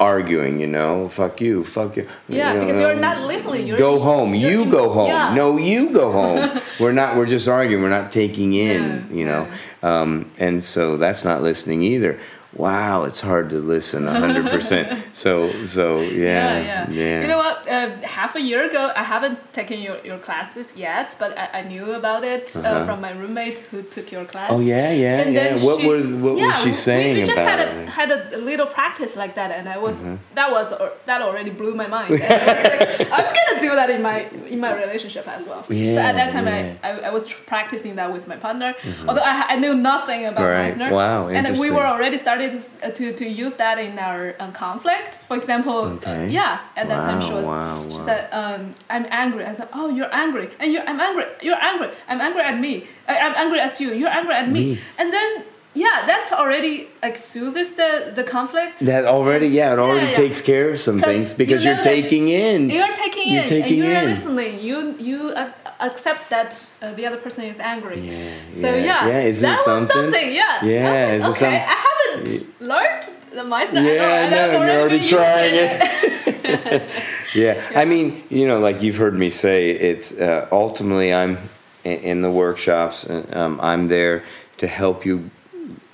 [0.00, 2.08] arguing, you know, fuck you, fuck you.
[2.28, 3.66] Yeah, you know, because you're not listening.
[3.66, 4.34] You're go home.
[4.34, 5.08] You go home.
[5.08, 5.34] Yeah.
[5.34, 6.60] No, you go home.
[6.80, 7.16] we're not.
[7.16, 7.82] We're just arguing.
[7.82, 8.82] We're not taking in.
[9.10, 9.48] Yeah, you know,
[9.82, 12.18] um, and so that's not listening either.
[12.54, 14.86] Wow, it's hard to listen hundred percent.
[15.12, 17.20] So so yeah yeah, yeah.
[17.22, 17.68] You know what?
[17.68, 21.62] Uh, half a year ago, I haven't taken your, your classes yet, but I, I
[21.62, 22.86] knew about it uh, Uh-huh.
[22.86, 24.48] from my roommate who took your class.
[24.50, 25.42] Oh yeah yeah And yeah.
[25.44, 27.68] then What she- were what yeah, was she saying we, we just about had a,
[27.82, 27.88] it?
[28.00, 30.16] had a little practice like that, and I was Mm-hmm.
[30.38, 32.10] that was uh, that already blew my mind.
[32.14, 34.18] I like, I'm gonna do that in my
[34.54, 35.62] in my relationship as well.
[35.64, 36.86] so Yeah, at that time, yeah.
[36.86, 38.70] I, I I was practicing that with my partner,
[39.08, 40.58] although I, I knew nothing about Mm-hmm.
[40.58, 40.72] Right.
[40.78, 40.90] Meisner.
[41.00, 44.52] Wow, And we were already started to, uh, to to use that in our um,
[44.52, 45.16] conflict.
[45.28, 46.28] For example, uh, Okay.
[46.30, 49.44] yeah, at that time she was wow, she said um, I'm angry.
[49.44, 51.24] I said, Oh, you're angry, and you're I'm angry.
[51.42, 51.88] You're angry.
[52.08, 52.72] I'm angry at me.
[53.06, 53.92] I, I'm angry at you.
[53.92, 54.60] You're angry at me.
[54.74, 54.80] Me.
[54.98, 55.44] And then
[55.84, 58.76] yeah, that's already like soothes the the conflict.
[58.90, 60.22] That already, yeah, it already yeah.
[60.24, 62.70] takes care of some things because you know are taking in.
[62.70, 64.10] You're taking You're in, taking you're in.
[64.14, 64.52] listening.
[64.68, 65.50] You you uh,
[65.88, 66.50] accept that
[66.82, 68.00] uh, the other person is angry.
[68.00, 68.82] Yeah, So yeah.
[68.84, 69.96] yeah, Yeah, is it that was something?
[70.02, 70.28] something.
[70.40, 70.64] Yeah.
[70.64, 71.32] Yeah, it okay.
[71.42, 72.28] some- I haven't
[72.72, 73.04] learned
[73.38, 73.84] the mindset.
[73.88, 74.66] Yeah, I and I've know.
[74.66, 76.82] You're already trying it.
[77.34, 77.54] yeah.
[77.82, 81.38] I mean, you know, like you've heard me say, it's uh, ultimately I'm
[81.84, 83.04] in the workshops.
[83.04, 84.22] and um, I'm there
[84.58, 85.30] to help you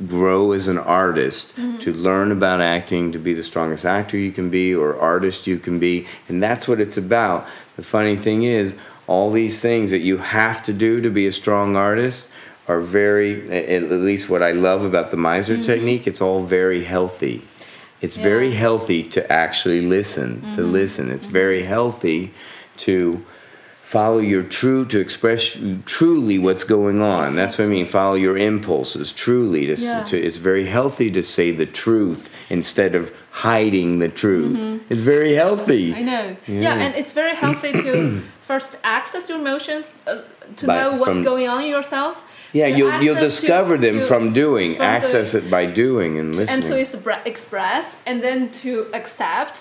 [0.06, 1.78] grow as an artist, mm-hmm.
[1.78, 5.58] to learn about acting, to be the strongest actor you can be or artist you
[5.58, 7.46] can be, and that's what it's about.
[7.76, 8.76] The funny thing is,
[9.06, 12.28] all these things that you have to do to be a strong artist
[12.66, 15.62] are very, at least what I love about the Meisner mm-hmm.
[15.62, 17.42] technique, it's all very healthy.
[18.00, 20.72] It's very healthy to actually listen, to mm-hmm.
[20.72, 21.10] listen.
[21.10, 22.32] It's very healthy
[22.78, 23.24] to
[23.94, 25.42] follow your true, to express
[25.86, 27.26] truly what's going on.
[27.38, 27.86] That's what I mean.
[27.86, 29.62] Follow your impulses truly.
[29.70, 30.02] To, Yeah.
[30.10, 33.04] to, it's very healthy to say the truth instead of
[33.46, 34.58] hiding the truth.
[34.92, 35.84] It's very healthy.
[35.92, 36.00] Mm-hmm.
[36.00, 36.26] I know.
[36.48, 36.60] Yeah.
[36.66, 36.84] Yeah.
[36.84, 37.92] and it's very healthy to
[38.50, 40.22] first access your emotions, uh,
[40.60, 42.14] to By- know what's from- going on in yourself.
[42.60, 44.70] Yeah, you'll you'll access to- discover them to- from doing.
[44.76, 46.70] from Access doing- it by doing and listening.
[46.72, 48.70] and to express and then to
[49.00, 49.54] accept.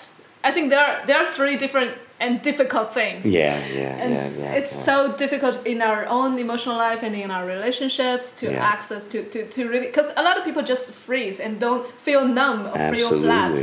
[0.48, 1.92] I think there are there are three different
[2.24, 3.20] and difficult things.
[3.24, 4.58] yeah, yeah, And yeah, yeah.
[4.58, 4.82] it's yeah.
[4.90, 9.38] so difficult in our own emotional life and in our relationships to access to, to,
[9.54, 13.10] to really because a lot of people just freeze and don't feel numb or feel
[13.24, 13.56] flat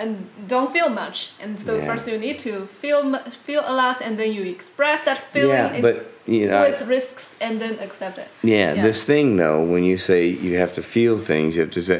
[0.00, 0.10] and
[0.54, 2.52] don't feel much and so first you need to
[2.82, 3.02] feel
[3.48, 5.96] feel a lot and then you express that feeling Yeah, but
[6.36, 8.82] you know, I- risks and then accept it Yeah, Yeah.
[8.88, 11.98] this thing though, when you say you have to feel things, you have to say,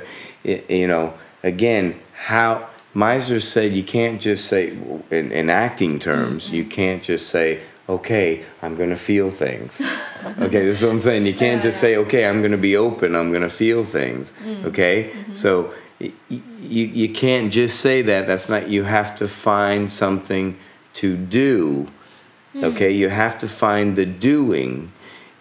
[0.81, 1.07] you know,
[1.55, 1.87] again,
[2.31, 2.51] how
[2.97, 4.71] Meisner said you can't just say,
[5.11, 6.55] in, in acting terms, Mm-hmm.
[6.57, 9.81] you can't just say, okay, I'm going to feel things.
[10.41, 11.27] okay, this is what I'm saying.
[11.27, 14.33] You can't just say, okay, I'm going to be open, I'm going to feel things.
[14.45, 14.65] Mm.
[14.65, 15.35] Okay, Mm-hmm.
[15.35, 18.27] so you, you can't just say that.
[18.27, 20.57] That's not, you have to find something
[20.95, 21.87] to do.
[22.53, 22.65] Hmm.
[22.65, 24.91] Okay, you have to find the doing,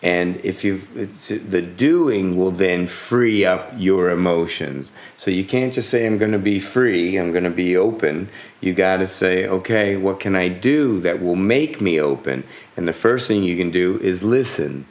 [0.06, 4.92] and if you the doing will then free up your emotions.
[5.18, 8.30] So you can't just say I'm going to be free, I'm going to be open.
[8.62, 12.44] You got to say, okay, what can I do that will make me open?
[12.78, 14.86] And the first thing you can do is listen.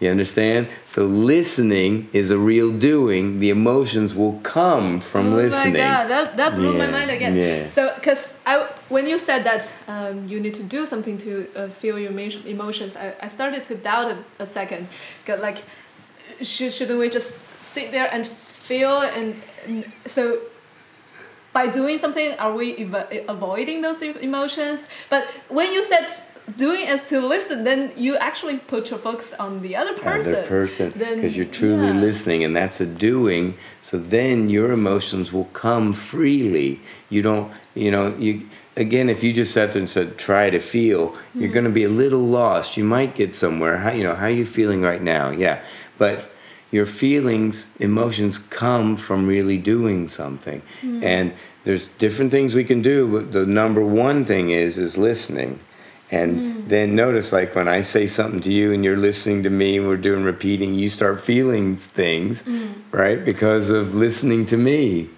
[0.00, 0.68] You understand?
[0.86, 3.38] So listening is a real doing.
[3.38, 5.74] The emotions will come from oh listening.
[5.74, 7.66] my god that, that blew my mind again yeah.
[7.66, 11.68] so because i when you said that um, you need to do something to uh,
[11.68, 12.12] feel your
[12.46, 14.88] emotions I, I started to doubt it a second.
[15.26, 15.58] Cause like
[16.40, 19.34] should, shouldn't we just sit there and feel and,
[19.66, 20.40] and so
[21.52, 22.88] by doing something are we
[23.28, 26.08] avoiding those emotions but when you said
[26.56, 30.34] doing is to listen then you actually put your focus on the other person.
[30.34, 31.92] other person because you're truly yeah.
[32.08, 33.54] listening and that's a doing.
[33.82, 36.80] So then your emotions will come freely.
[37.08, 40.58] You don't you know you again if you just sat there and said try to
[40.58, 41.54] feel you're Hmm.
[41.54, 42.76] going to be a little lost.
[42.76, 43.78] You might get somewhere.
[43.78, 45.30] How you know how are you feeling right now?
[45.30, 45.62] Yeah.
[45.98, 46.30] But
[46.72, 50.62] your feelings emotions come from really doing something.
[50.80, 51.02] Hmm.
[51.02, 51.32] and
[51.64, 55.58] there's different things we can do but the number one thing is is listening
[56.10, 56.66] and Hmm.
[56.66, 59.86] then notice, like when I say something to you and you're listening to me and
[59.88, 62.66] we're doing repeating, you start feeling things, Hmm.
[62.90, 63.24] right?
[63.24, 65.08] Because of listening to me.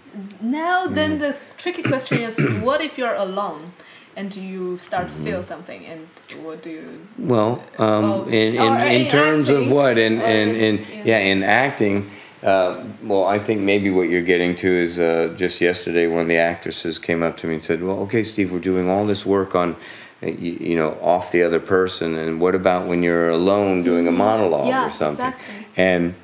[0.41, 0.95] Now, Mm.
[0.95, 3.73] then the tricky question is what if you're alone
[4.17, 6.03] and you start feel something and
[6.45, 6.85] what do you
[7.19, 9.97] Well, um, Well, in, in, in terms of what?
[9.97, 10.25] In, or
[10.67, 12.11] in, yeah, in acting,
[12.43, 16.29] uh, well, I think maybe what you're getting to is uh, just yesterday one of
[16.29, 19.25] the actresses came up to me and said, well, okay, Steve, we're doing all this
[19.25, 19.77] work on,
[20.23, 24.13] you, you know, off the other person, and what about when you're alone doing a
[24.13, 24.69] monologue Mm-hmm.
[24.69, 25.27] Yeah, or something?
[25.27, 25.67] exactly.
[25.77, 26.15] And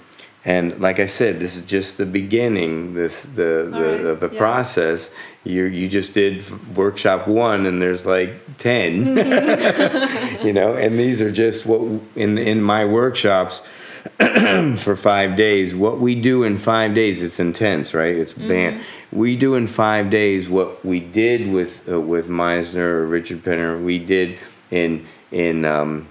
[0.44, 2.94] and like I said, this is just the beginning.
[2.94, 4.38] This the the, right, the, the yeah.
[4.38, 5.12] process.
[5.44, 6.44] You you just did
[6.76, 9.16] workshop one, and there's like 10
[10.44, 10.74] you know.
[10.74, 11.80] And these are just what
[12.14, 13.62] in in my workshops
[14.78, 15.74] for five days.
[15.74, 18.16] What we do in five days, it's intense, right?
[18.16, 18.82] It's band.
[19.12, 23.76] We do in five days what we did with uh, with Meisner or Richard Pinter.
[23.78, 24.38] We did
[24.70, 26.08] in in um,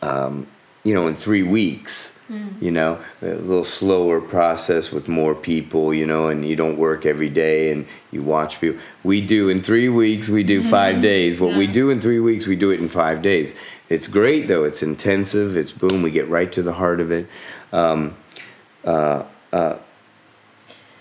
[0.00, 0.46] um,
[0.84, 2.18] you know in three weeks.
[2.60, 5.92] You know, a little slower process with more people.
[5.92, 8.80] You know, and you don't work every day, and you watch people.
[9.02, 10.28] We do in three weeks.
[10.28, 11.40] We do five days.
[11.40, 13.54] What we do in three weeks, we do it in five days.
[13.88, 14.64] It's great though.
[14.64, 15.56] It's intensive.
[15.56, 16.02] It's boom.
[16.02, 17.26] We get right to the heart of it.
[17.72, 18.16] Um,
[18.84, 19.76] uh, uh,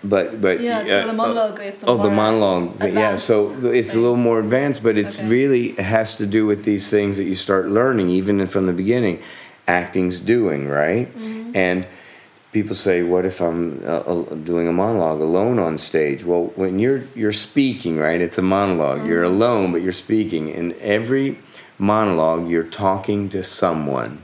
[0.03, 4.17] but but Yeah, so the monologue is oh the monologue yeah so it's a little
[4.17, 5.29] more advanced but it's Okay.
[5.29, 8.73] really it has to do with these things that you start learning even from the
[8.73, 9.21] beginning
[9.67, 11.51] acting's doing right Mm-hmm.
[11.55, 11.87] and
[12.51, 16.79] people say what if i'm uh, uh, doing a monologue alone on stage well when
[16.79, 19.35] you're you're speaking right it's a monolog you're Mm-hmm.
[19.35, 21.37] alone but you're speaking in every
[21.77, 24.23] monologue you're talking to someone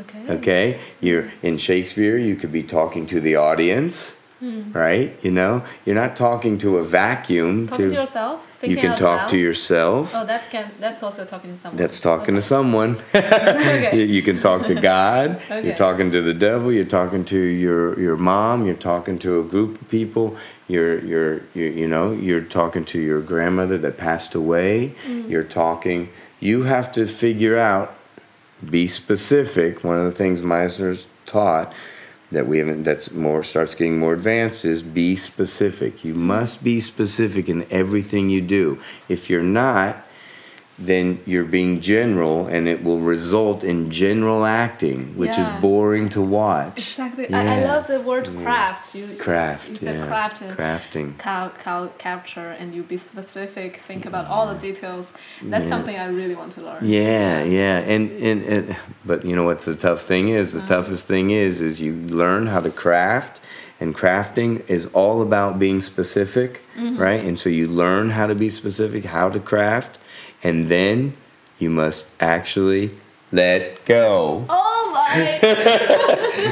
[0.00, 0.30] Okay.
[0.30, 2.16] Okay, you're in Shakespeare.
[2.16, 4.70] You could be talking to the audience, Hmm.
[4.72, 5.18] right?
[5.20, 7.66] You know, you're not talking to a vacuum.
[7.66, 8.58] Talking to yourself.
[8.62, 9.28] you can talk loud.
[9.30, 10.12] to yourself.
[10.14, 10.70] Oh, that can.
[10.78, 11.76] That's also talking to someone.
[11.76, 12.36] That's talking okay.
[12.36, 12.96] to someone.
[13.18, 14.04] Okay.
[14.04, 15.36] you can talk to God.
[15.36, 15.66] Okay.
[15.66, 16.72] You're talking to the devil.
[16.72, 18.64] You're talking to your your mom.
[18.64, 20.36] You're talking to a group of people.
[20.68, 24.94] You're you're, you're you know you're talking to your grandmother that passed away.
[25.06, 25.28] Mm.
[25.28, 26.10] You're talking.
[26.38, 27.94] You have to figure out.
[28.64, 29.84] Be specific.
[29.84, 31.72] One of the things Meisner's taught
[32.30, 36.04] that we haven't that's more starts getting more advanced is be specific.
[36.04, 38.80] You must be specific in everything you do.
[39.08, 40.04] If you're not,
[40.78, 45.56] then you're being general and it will result in general acting, which Yeah.
[45.56, 46.78] is boring to watch.
[46.78, 47.32] Exactly.
[47.34, 48.94] I, I love the word craft.
[48.94, 50.06] You Craft, You said yeah.
[50.06, 50.40] craft.
[50.40, 51.18] and Crafting.
[51.18, 53.78] Cal, cal, capture, and you be specific.
[53.78, 55.12] Think about all the details.
[55.42, 55.70] That's Yeah.
[55.70, 56.78] something I really want to learn.
[56.84, 60.54] Yeah, yeah, and, and and but you know what the tough thing is?
[60.54, 60.64] Uh-huh.
[60.64, 63.40] The toughest thing is is you learn how to craft,
[63.80, 66.96] and crafting is all about being specific, Mm-hmm.
[67.02, 67.24] right?
[67.24, 69.98] And so you learn how to be specific, how to craft,
[70.42, 71.16] and then
[71.58, 72.92] you must actually
[73.32, 74.44] let go.
[74.48, 75.38] Oh my!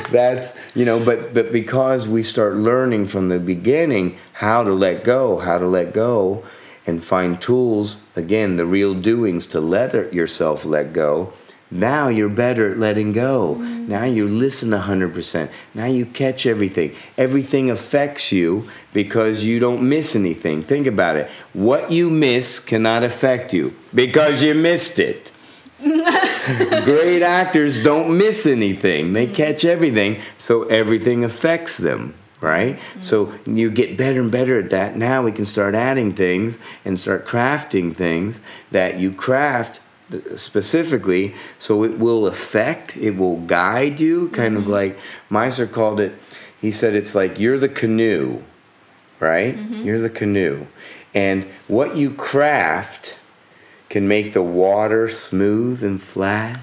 [0.10, 5.04] That's you know, but but because we start learning from the beginning how to let
[5.04, 6.44] go, how to let go,
[6.86, 11.32] and find tools again, the real doings to let yourself let go.
[11.70, 13.56] Now you're better at letting go.
[13.56, 13.88] Mm-hmm.
[13.88, 15.50] Now you listen 100%.
[15.74, 16.94] Now you catch everything.
[17.18, 20.62] Everything affects you because you don't miss anything.
[20.62, 21.28] Think about it.
[21.52, 25.32] What you miss cannot affect you because you missed it.
[26.84, 29.12] Great actors don't miss anything.
[29.12, 29.34] They mm-hmm.
[29.34, 32.76] catch everything, so everything affects them, right?
[32.76, 33.00] Mm-hmm.
[33.00, 34.96] So you get better and better at that.
[34.96, 38.40] Now we can start adding things and start crafting things
[38.70, 39.80] that you craft
[40.36, 44.98] specifically so it will affect, it will guide you, kind of like
[45.30, 46.14] Meisner called it.
[46.60, 48.42] He said it's like you're the canoe,
[49.20, 49.56] right?
[49.84, 50.66] You're the canoe.
[51.14, 53.18] And what you craft
[53.88, 56.58] can make the water smooth and flat,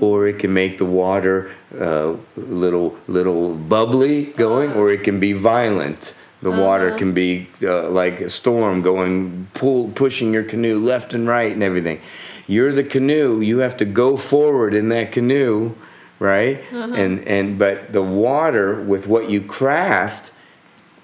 [0.00, 5.32] or it can make the water uh, little little bubbly going, or it can be
[5.32, 6.14] violent.
[6.42, 11.26] The water can be uh, like a storm going, pull, pushing your canoe left and
[11.26, 12.00] right and everything.
[12.46, 13.40] You're the canoe.
[13.40, 15.74] You have to go forward in that canoe,
[16.18, 16.62] right?
[16.72, 20.30] And and but the water with what you craft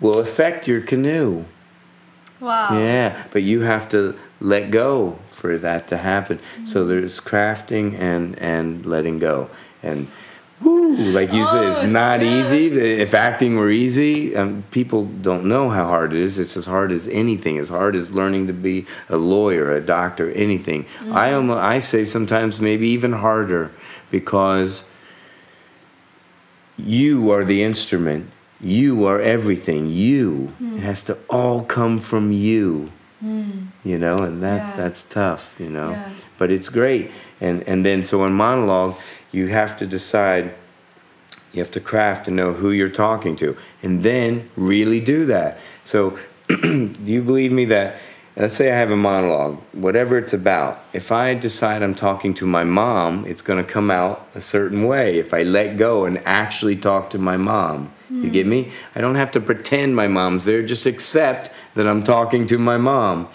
[0.01, 1.45] will affect your canoe.
[2.41, 2.77] wow.
[2.77, 6.39] Yeah, but you have to let go for that to happen.
[6.39, 6.67] Mm-hmm.
[6.67, 9.49] So there's crafting and and letting go.
[9.83, 10.09] And
[10.65, 12.67] like you said, it's Oh, not easy.
[12.67, 16.39] If acting were easy, um, people don't know how hard it is.
[16.39, 17.59] It's as hard as anything.
[17.59, 20.85] As hard as learning to be a lawyer, a doctor, anything.
[20.85, 21.13] Mm-hmm.
[21.17, 23.71] I almost, I say sometimes maybe even harder
[24.11, 24.89] because
[26.77, 28.31] you are the instrument.
[28.61, 29.89] You are everything.
[29.89, 30.53] You.
[30.59, 30.77] Hmm.
[30.79, 32.91] It has to all come from you.
[33.85, 34.77] You know, and that's Yeah.
[34.77, 35.55] that's tough.
[35.61, 36.09] You know, Yeah.
[36.39, 37.13] but it's great.
[37.41, 38.97] And and then so in monologue,
[39.33, 40.55] you have to decide.
[41.53, 45.59] You have to craft and know who you're talking to, and then really do that.
[45.83, 46.19] So,
[46.49, 47.97] do you believe me that?
[48.35, 50.83] Let's say I have a monologue, whatever it's about.
[50.95, 54.87] If I decide I'm talking to my mom, it's going to come out a certain
[54.87, 55.19] way.
[55.19, 58.71] If I let go and actually talk to my mom, you get me?
[58.95, 62.79] I don't have to pretend my mom's there, just accept that I'm talking to my
[62.79, 63.29] mom.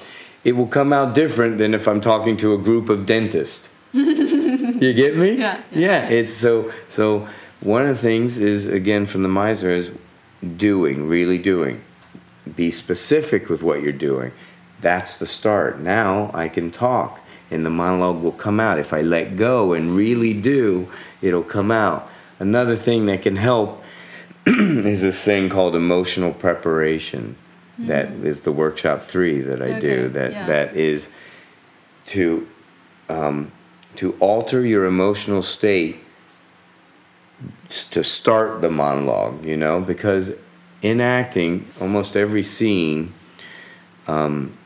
[0.43, 3.69] It will come out different than if I'm talking to a group of dentists.
[4.81, 5.33] you get me?
[5.33, 7.27] Yeah, Yeah, it's so so
[7.61, 9.91] one of the things is again from the Meisner is
[10.55, 11.83] doing, really doing.
[12.55, 14.31] Be specific with what you're doing.
[14.79, 15.79] That's the start.
[15.79, 18.77] Now I can talk and the monologue will come out.
[18.77, 20.89] If I let go and really do,
[21.21, 22.09] it'll come out.
[22.39, 23.83] Another thing that can help
[24.45, 27.35] is this thing called emotional preparation.
[27.79, 30.09] That is the workshop three that I do.
[30.09, 30.45] That yeah.
[30.47, 31.11] that is
[32.05, 32.47] to
[33.07, 33.51] um,
[33.97, 35.97] to alter your emotional state
[37.91, 39.45] to start the monologue.
[39.45, 40.33] You know, because
[40.81, 43.13] in acting, almost every scene,
[44.07, 44.57] um,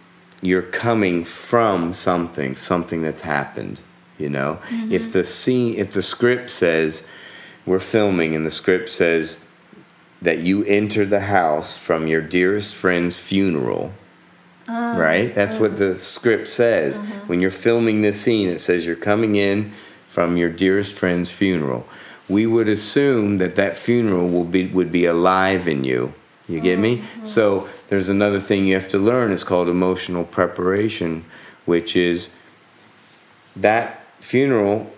[0.41, 3.79] you're coming from something, something that's happened.
[4.17, 4.59] You know,
[4.91, 7.07] if the scene, if the script says
[7.65, 9.39] we're filming and the script says
[10.21, 13.93] that you enter the house from your dearest friend's funeral.
[14.67, 15.33] Ah, right?
[15.33, 16.97] That's what the script says.
[16.97, 17.19] Uh-huh.
[17.27, 19.71] When you're filming this scene, it says you're coming in
[20.07, 21.87] from your dearest friend's funeral.
[22.29, 26.13] We would assume that that funeral will be would be alive in you.
[26.47, 26.97] You get me?
[26.97, 27.25] Mm-hmm.
[27.25, 29.31] So there's another thing you have to learn.
[29.31, 31.25] It's called emotional preparation,
[31.65, 32.33] which is
[33.55, 34.91] that funeral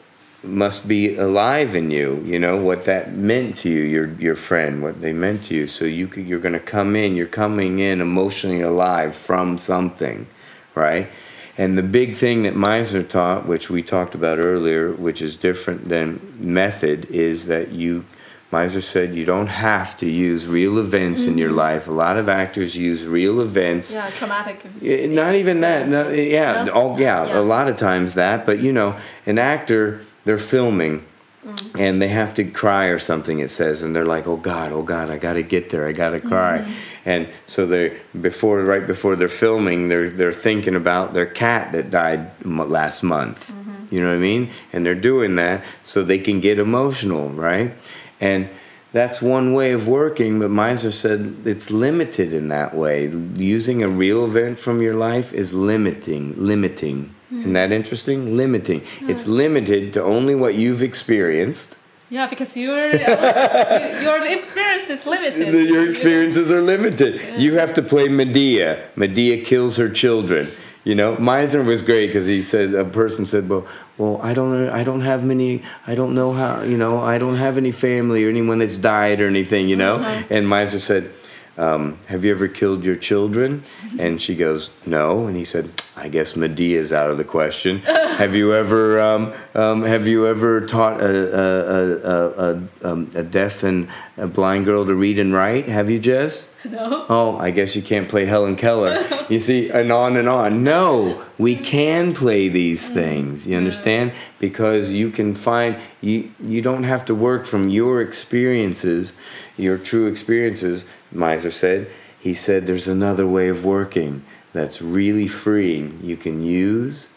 [0.44, 2.22] must be alive in you.
[2.26, 5.68] You know what that meant to you, your your friend, what they meant to you.
[5.68, 7.16] So you could, you're going to come in.
[7.16, 10.28] You're coming in emotionally alive from something,
[10.76, 11.10] right?
[11.58, 15.88] And the big thing that Meisner taught, which we talked about earlier, which is different
[15.89, 18.06] than method, is that you.
[18.52, 21.58] Meisner said you don't have to use real events in your mm-hmm.
[21.58, 21.88] life.
[21.88, 24.64] A lot of actors use real events Yeah, traumatic.
[25.10, 25.89] not even that.
[25.89, 26.72] No, yeah, No?
[26.72, 27.39] all, yeah, Yeah.
[27.39, 28.46] a lot of times that.
[28.46, 31.03] But you know, an actor, they're filming,
[31.45, 31.78] Mm.
[31.78, 33.39] and they have to cry or something.
[33.39, 35.86] It says, and they're like, "Oh God, oh God, I got to get there.
[35.86, 36.71] I got to cry." Mm-hmm.
[37.09, 41.91] And so they before, right before they're filming, they're they're thinking about their cat that
[41.91, 43.51] died m- last month.
[43.51, 43.93] Mm-hmm.
[43.93, 44.51] You know what I mean?
[44.71, 47.74] And they're doing that so they can get emotional, right?
[48.21, 48.47] And
[48.93, 53.11] that's one way of working, but Meisner said it's limited in that way.
[53.36, 57.13] Using a real event from your life is limiting, limiting.
[57.40, 58.38] Isn't that interesting?
[58.38, 58.82] Limiting.
[59.02, 61.76] It's limited to only what you've experienced.
[62.10, 62.92] Yeah, because your
[64.06, 65.52] your experience is limited.
[65.52, 67.40] Your experiences are limited.
[67.42, 68.88] You have to play Medea.
[68.96, 70.48] Medea kills her children.
[70.84, 73.66] You know, Meisner was great because he said a person said, "Well,
[73.98, 77.38] well, I don't, I don't have many, I don't know how, you know, I don't
[77.38, 81.10] have any family or anyone that's died or anything, you know." And Meisner said,
[81.58, 83.64] um, "Have you ever killed your children?"
[84.00, 87.80] And she goes, "No." And he said, "I guess Medea's out of the question.
[88.18, 93.64] have you ever, um, um, have you ever taught a, a, a, um, a deaf
[93.64, 93.88] and
[94.18, 95.68] a blind girl to read and write?
[95.68, 97.06] Have you, Jess?" No.
[97.10, 99.04] Oh, I guess you can't play Helen Keller.
[99.30, 100.64] You see, and on and on.
[100.64, 103.48] No, we can play these things.
[103.48, 104.12] You understand?
[104.38, 106.32] Because you can find you.
[106.41, 109.14] You don't have to work from your experiences,
[109.58, 110.86] your true experiences.
[111.16, 111.89] Meisner said.
[112.20, 114.24] He said there's another way of working
[114.54, 115.99] that's really freeing.
[116.04, 117.10] You can use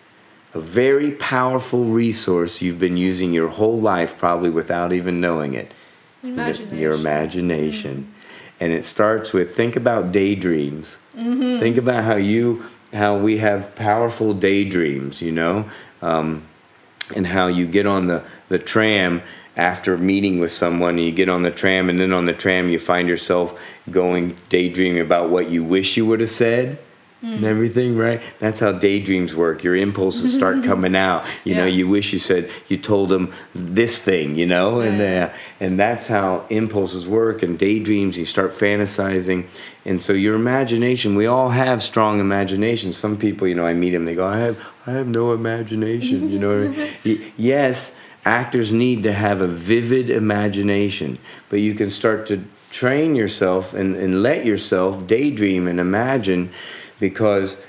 [0.55, 5.73] a very powerful resource you've been using your whole life, probably without even knowing it.
[6.23, 6.79] Imagination.
[6.79, 8.13] your imagination.
[8.59, 10.99] And it starts with think about daydreams.
[11.61, 15.69] Think about how you how we have powerful daydreams you know?
[16.01, 16.43] Um,
[17.15, 19.23] and how you get on the, the tram
[19.57, 22.69] after meeting with someone and you get on the tram and then on the tram
[22.69, 23.59] you find yourself
[23.91, 26.79] going daydreaming about what you wish you would have said
[27.23, 28.21] and everything right?
[28.39, 29.65] That's how daydreams work.
[29.65, 31.25] Your impulses start coming out.
[31.45, 34.81] You know you wish you said you told them this thing you know?
[34.81, 35.33] And Yeah.
[35.33, 39.47] uh, and that's how impulses work and daydreams you start fantasizing.
[39.85, 43.91] And so your imagination we all have strong imagination some people you know i meet
[43.91, 46.69] them they go i have i have no imagination you know?
[46.69, 47.33] What I mean?
[47.37, 53.73] Yes actors need to have a vivid imagination but you can start to train yourself
[53.73, 56.51] and, and let yourself daydream and imagine
[56.99, 57.65] because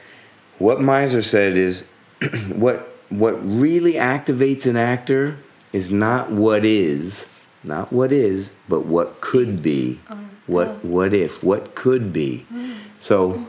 [0.59, 1.89] what Meisner said is
[2.47, 5.39] what what really activates an actor
[5.71, 7.30] is not what is
[7.63, 9.99] not what is but what could be.
[10.09, 10.80] Oh, what oh.
[10.84, 12.45] what if what could be.
[12.51, 12.75] Mm.
[12.99, 13.47] So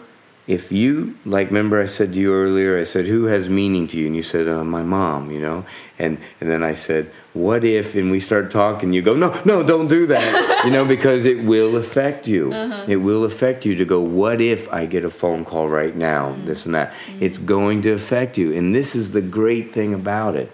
[0.48, 3.98] if you like remember i said to you earlier i said who has meaning to
[3.98, 4.06] you?
[4.06, 5.64] And you said uh, my mom you know?
[5.98, 9.62] And and then i said what if and we start talking you go no no
[9.62, 12.52] don't do that you know because it will affect you.
[12.52, 12.84] Uh-huh.
[12.88, 16.30] It will affect you to go what if i get a phone call right now
[16.30, 16.46] mm-hmm.
[16.46, 16.90] this and that?
[16.90, 17.22] Mm-hmm.
[17.22, 20.50] It's going to affect you and this is the great thing about it.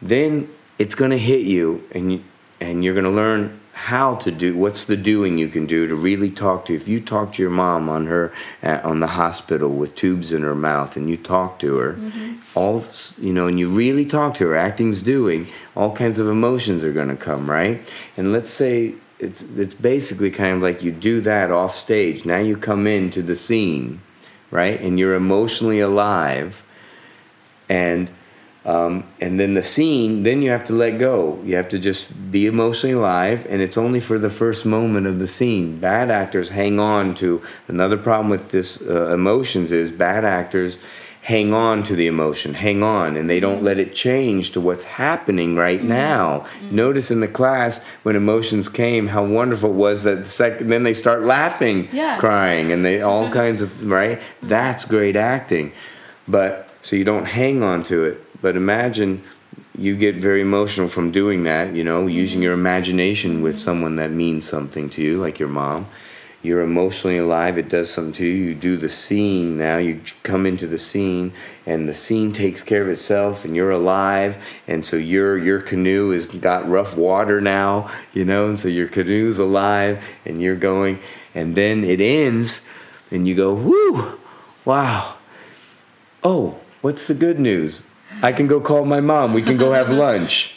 [0.00, 2.24] Then it's going to hit you and you,
[2.60, 5.94] and you're going to learn how to do what's the doing you can do to
[5.94, 9.68] really talk to if you talk to your mom on her uh, on the hospital
[9.68, 11.98] with tubes in her mouth and you talk to her
[12.54, 12.84] all
[13.18, 15.46] you know and you really talk to her acting's doing
[15.76, 17.80] all kinds of emotions are going to come right?
[18.16, 22.24] And let's say it's it's basically kind of like you do that off stage.
[22.24, 24.00] Now you come into the scene
[24.50, 24.80] right?
[24.80, 26.64] And you're emotionally alive
[27.68, 28.10] and
[28.66, 31.38] um, and then the scene then you have to let go.
[31.44, 35.18] You have to just be emotionally alive and it's only for the first moment of
[35.18, 35.78] the scene.
[35.78, 40.78] Bad actors hang on to another problem with this uh, emotions is bad actors
[41.22, 44.84] hang on to the emotion hang on and they don't let it change to what's
[44.84, 46.44] happening right now.
[46.70, 50.82] Notice in the class when emotions came how wonderful it was that the second then
[50.84, 52.16] they start laughing Yeah.
[52.18, 54.20] crying and they all kinds of right?
[54.42, 55.72] That's great acting.
[56.28, 59.22] But so you don't hang on to it but imagine
[59.74, 62.42] you get very emotional from doing that you know using mm-hmm.
[62.44, 65.86] your imagination with someone that means something to you like your mom.
[66.42, 70.44] You're emotionally alive it does something to you you do the scene now you come
[70.44, 71.32] into the scene
[71.64, 74.36] and the scene takes care of itself and you're alive
[74.68, 78.88] and so your your canoe has got rough water now you know and so your
[78.88, 80.98] canoe's alive and you're going
[81.34, 82.60] and then it ends
[83.10, 84.18] and you go whoo
[84.66, 85.16] wow.
[86.22, 87.82] Oh, what's the good news?
[88.22, 89.32] I can go call my mom.
[89.32, 90.54] We can go have uh, lunch.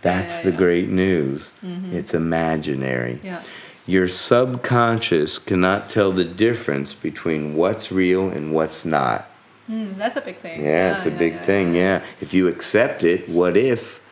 [0.00, 0.56] That's yeah, the yeah.
[0.56, 1.50] great news.
[1.62, 1.96] Mm-hmm.
[1.96, 3.20] It's imaginary.
[3.22, 3.42] Yeah.
[3.86, 9.30] Your subconscious cannot tell the difference between what's real and what's not.
[9.68, 10.62] Mm, that's a big thing.
[10.62, 11.74] Yeah, it's a big thing.
[11.74, 12.02] Yeah.
[12.20, 14.02] If you accept it, what if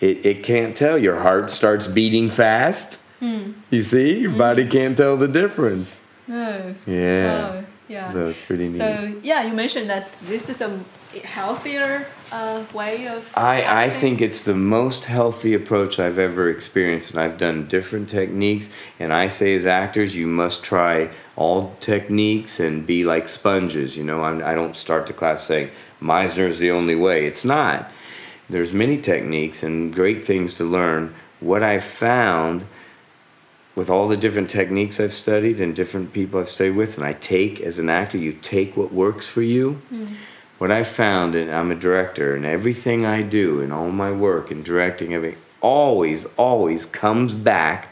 [0.00, 0.98] it, it can't tell?
[0.98, 3.00] Your heart starts beating fast.
[3.20, 3.54] Mm.
[3.70, 4.38] You see, your mm.
[4.38, 6.00] body can't tell the difference.
[6.26, 6.74] No.
[6.86, 7.50] Yeah.
[7.52, 8.12] Oh, yeah.
[8.12, 8.78] So it's pretty neat.
[8.78, 10.80] So yeah, you mentioned that this is a
[11.20, 13.30] healthier uh, way of.
[13.36, 18.08] I, I think it's the most healthy approach I've ever experienced, and I've done different
[18.08, 18.68] techniques.
[18.98, 23.96] And I say, as actors, you must try all techniques and be like sponges.
[23.96, 27.26] You know, I'm, I don't start the class saying Meisner is the only way.
[27.26, 27.90] It's not.
[28.48, 31.14] There's many techniques and great things to learn.
[31.40, 32.64] What I found
[33.74, 37.12] with all the different techniques I've studied and different people I've studied with, and I
[37.12, 39.82] take as an actor, you take what works for you.
[40.58, 44.50] What I found, and I'm a director, and everything I do and all my work
[44.50, 47.88] and directing, everything always, always comes back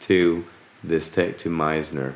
[0.00, 0.44] to
[0.84, 2.14] this te- to Meisner,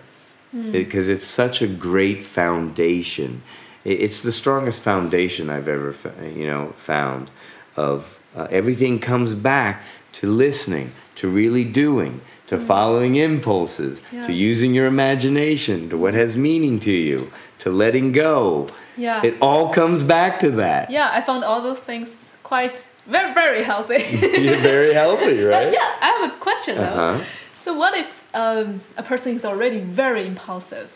[0.73, 3.43] because it's such a great foundation.
[3.85, 7.31] It- It's the strongest foundation I've ever, fa- you know, found.
[7.77, 9.83] Of uh, everything comes back
[10.13, 14.27] to listening, to really doing, to following impulses, Yeah.
[14.27, 18.67] to using your imagination, to what has meaning to you, to letting go.
[18.97, 19.23] Yeah.
[19.25, 20.91] It all comes back to that.
[20.91, 24.03] Yeah, I found all those things quite very very healthy.
[24.43, 25.73] You're very healthy, But right?
[25.73, 26.83] yeah, I have a question though.
[26.85, 27.25] Uh-huh.
[27.61, 30.89] So what if um, a person is already very impulsive?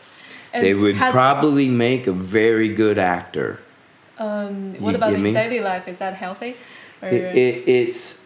[0.53, 3.59] And They would probably make a very good actor.
[4.19, 5.35] Um, what You- about you in mean?
[5.35, 5.87] daily life?
[5.89, 6.57] Is that healthy?
[7.03, 8.25] It, it, it's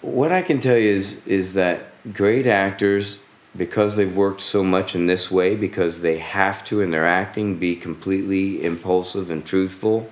[0.00, 1.78] what I can tell you is is that
[2.12, 3.20] great actors,
[3.56, 7.56] because they've worked so much in this way, because they have to in their acting
[7.56, 10.08] be completely impulsive and truthful,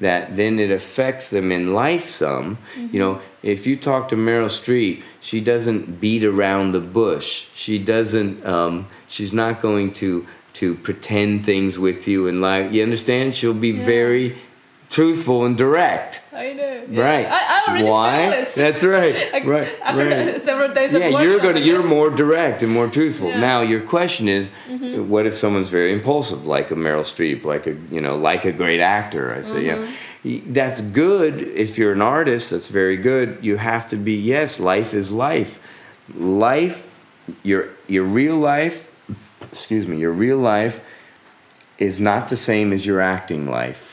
[0.00, 2.58] that then it affects them in life some.
[2.76, 7.46] You know, if you talk to Meryl Streep, she doesn't beat around the bush.
[7.54, 8.44] She doesn't.
[8.44, 12.70] Um, she's not going to to pretend things with you in life.
[12.72, 13.34] You understand?
[13.34, 13.86] She'll be Yeah.
[13.86, 14.36] very
[14.92, 16.20] truthful and direct.
[16.32, 16.84] I know.
[16.88, 17.00] yeah.
[17.08, 17.26] Right.
[17.26, 18.44] I, I already Why?
[18.62, 19.14] That's right.
[19.54, 19.72] Right.
[19.82, 20.40] After right.
[20.50, 23.28] several days Yeah, of you're gonna you're more direct and more truthful.
[23.28, 23.32] Yeah.
[23.34, 23.50] Mm-hmm.
[23.52, 24.50] Now your question is,
[25.12, 28.52] what if someone's very impulsive, like a Meryl Streep, like a you know, like a
[28.52, 29.34] great actor?
[29.34, 29.92] I say, yeah, Mm-hmm.
[30.24, 31.34] Y- that's good
[31.64, 32.50] if you're an artist.
[32.52, 33.38] That's very good.
[33.42, 34.14] You have to be.
[34.14, 35.58] Yes, life is life.
[36.14, 36.86] Life,
[37.42, 38.90] your your real life.
[39.52, 39.96] Excuse me.
[39.98, 40.80] Your real life
[41.78, 43.91] is not the same as your acting life.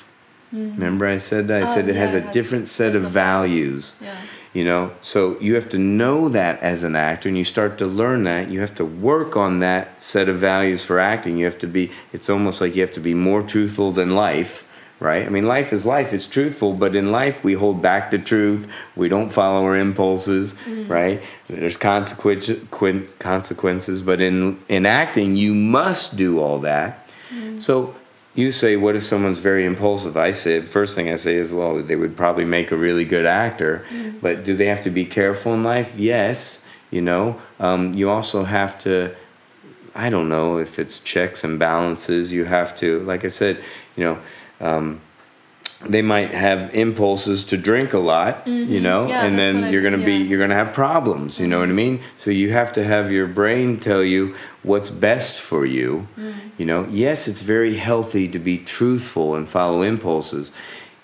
[0.51, 1.57] Remember, I said that.
[1.59, 3.95] I Oh, said it has a different set of values.
[4.01, 4.15] Yeah.
[4.51, 7.85] You know, so you have to know that as an actor, and you start to
[7.85, 8.49] learn that.
[8.49, 11.37] You have to work on that set of values for acting.
[11.37, 11.91] You have to be.
[12.13, 14.67] It's almost like you have to be more truthful than life,
[14.99, 15.23] right?
[15.23, 16.13] I mean, life is life.
[16.13, 18.67] It's truthful, but in life we hold back the truth.
[18.95, 20.55] We don't follow our impulses,
[20.87, 21.21] right?
[21.47, 22.59] There's consequences.
[23.19, 27.07] Consequences, but in in acting, you must do all that.
[27.59, 27.93] So
[28.39, 30.17] you say, what if someone's very impulsive?
[30.17, 33.25] I say, first thing I say is, well, they would probably make a really good
[33.25, 33.85] actor,
[34.21, 35.95] but do they have to be careful in life?
[35.97, 36.63] Yes.
[36.91, 39.15] You know, um, you also have to.
[39.93, 42.31] I don't know if it's checks and balances.
[42.31, 43.61] You have to, like I said,
[43.95, 44.19] you know,
[44.59, 45.01] um,
[45.87, 49.09] they might have impulses to drink a lot, you know, Mm-hmm.
[49.09, 50.19] Yeah, and then you're gonna be yeah.
[50.19, 50.29] Mm-hmm.
[50.29, 51.39] you're gonna have problems.
[51.39, 52.01] You know what I mean?
[52.17, 56.07] So you have to have your brain tell you what's best for you.
[56.17, 56.33] Mm.
[56.57, 60.51] You know, yes, it's very healthy to be truthful and follow impulses.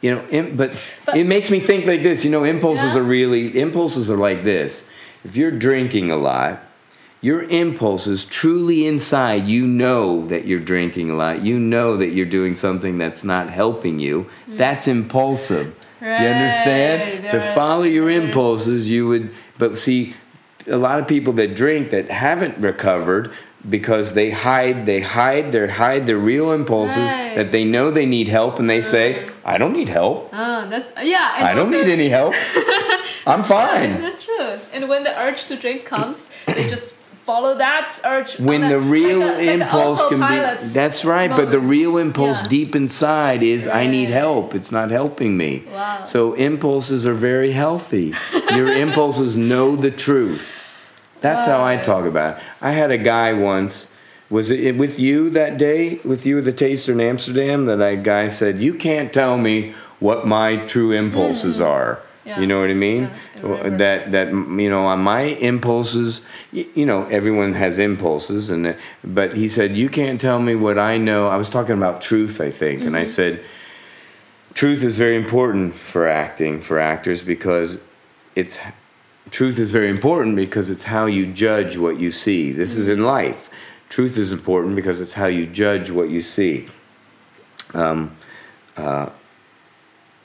[0.01, 2.25] You know, im- but, But- it makes me think like this.
[2.25, 2.99] You know, impulses Yeah.
[2.99, 4.83] are really impulses are like this.
[5.23, 6.61] If you're drinking a lot,
[7.25, 9.47] your impulses truly inside.
[9.47, 11.41] You know that you're drinking a lot.
[11.43, 14.27] You know that you're doing something that's not helping you.
[14.47, 15.67] That's impulsive.
[16.01, 17.01] You understand?
[17.01, 17.23] Mm.
[17.23, 20.13] Right, to follow your impulses you would but see
[20.67, 23.31] a lot of people that drink that haven't recovered
[23.67, 27.33] because they hide they hide their hide their real impulses Right.
[27.35, 30.29] that they know they need help and they say i don't need help.
[30.31, 31.49] Ah, that's yeah.
[31.49, 32.35] I don't need any help.
[33.27, 34.01] I'm fine.
[34.01, 34.59] That's true.
[34.73, 36.94] And when the urge to drink comes, they just
[37.25, 38.31] follow that urge.
[38.39, 41.97] when a- the real like a- like impulse can be that's right but the real
[41.97, 42.49] impulse Yeah.
[42.57, 46.03] deep inside is i need help it's not helping me Wow.
[46.03, 48.13] so impulses are very healthy
[48.59, 50.47] your impulses know the truth
[51.21, 53.73] that's how i talk about it i had a guy once
[54.29, 57.95] was it with you that day with you at the taster in amsterdam that a
[57.95, 62.01] guy said you can't tell me what my true impulses are Mm.
[62.25, 62.39] Yeah.
[62.39, 63.11] you know what i mean?
[63.43, 66.21] Yeah, that that you know on my impulses
[66.51, 70.97] you know everyone has impulses and but he said you can't tell me what i
[70.97, 71.27] know.
[71.27, 73.09] I was talking about truth i think and i Mm-hmm.
[73.09, 73.43] said
[74.55, 77.79] truth is very important for acting for actors because
[78.35, 78.57] it's
[79.29, 82.51] truth is very important because it's how you judge what you see.
[82.51, 83.49] This is in life.
[83.89, 86.67] Truth is important because it's how you judge what you see.
[87.73, 88.15] Um,
[88.77, 89.09] uh,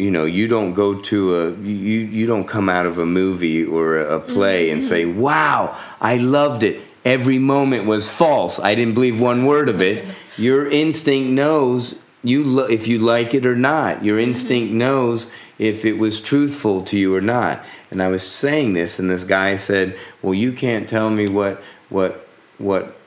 [0.01, 3.65] you know you don't go to a you you don't come out of a movie
[3.65, 5.21] or a play and say mm-hmm.
[5.21, 6.81] wow i loved it.
[7.05, 8.59] Every moment was false.
[8.59, 10.07] I didn't believe one word of it.
[10.37, 14.05] Your instinct knows you lo- if you like it or not.
[14.05, 14.29] Your mm-hmm.
[14.29, 17.65] instinct knows if it was truthful to you or not.
[17.91, 21.63] And i was saying this and this guy said well you can't tell me what
[21.89, 22.29] what
[22.59, 23.00] what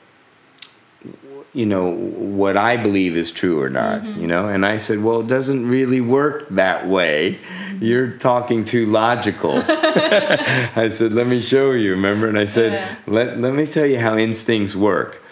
[1.54, 4.20] you know what I believe is true or not, mm-hmm.
[4.20, 4.48] you know.
[4.48, 7.38] And I said, well, it doesn't really work that way.
[7.80, 9.62] You're talking too logical.
[9.66, 11.92] I said, let me show you.
[11.92, 12.28] Remember?
[12.28, 12.96] And I said, Yeah.
[13.06, 15.22] let let me tell you how instincts work.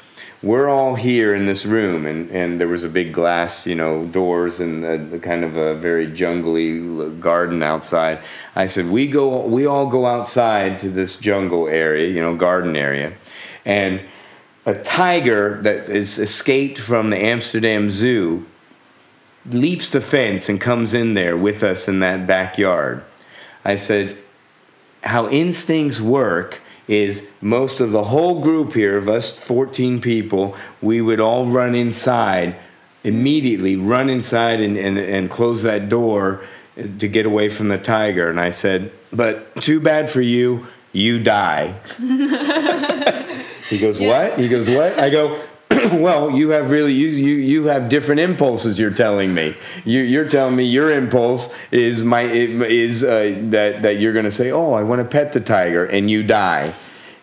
[0.42, 4.06] We're all here in this room, and, and there was a big glass, you know,
[4.06, 6.80] doors and a, a kind of a very jungly
[7.20, 8.18] garden outside.
[8.56, 12.74] I said, we go, we all go outside to this jungle area, you know, garden
[12.74, 13.12] area,
[13.64, 14.00] and
[14.64, 18.46] a tiger that is escaped from the Amsterdam Zoo
[19.46, 23.02] leaps the fence and comes in there with us in that backyard.
[23.64, 24.16] I said,
[25.02, 31.00] how instincts work is most of the whole group here of us 14 people, we
[31.00, 32.56] would all run inside
[33.04, 36.44] immediately, run inside and, and, and close that door
[36.76, 38.30] to get away from the tiger.
[38.30, 41.78] And I said, but too bad for you, you die.
[43.72, 47.64] He goes, "What?" He goes, "What?" I go, "Well, you have really you you you
[47.64, 48.78] have different impulses.
[48.78, 49.54] You're telling me.
[49.86, 54.30] You, you're telling me your impulse is my is uh, that that you're going to
[54.30, 56.74] say, "Oh, I want to pet the tiger," and you die.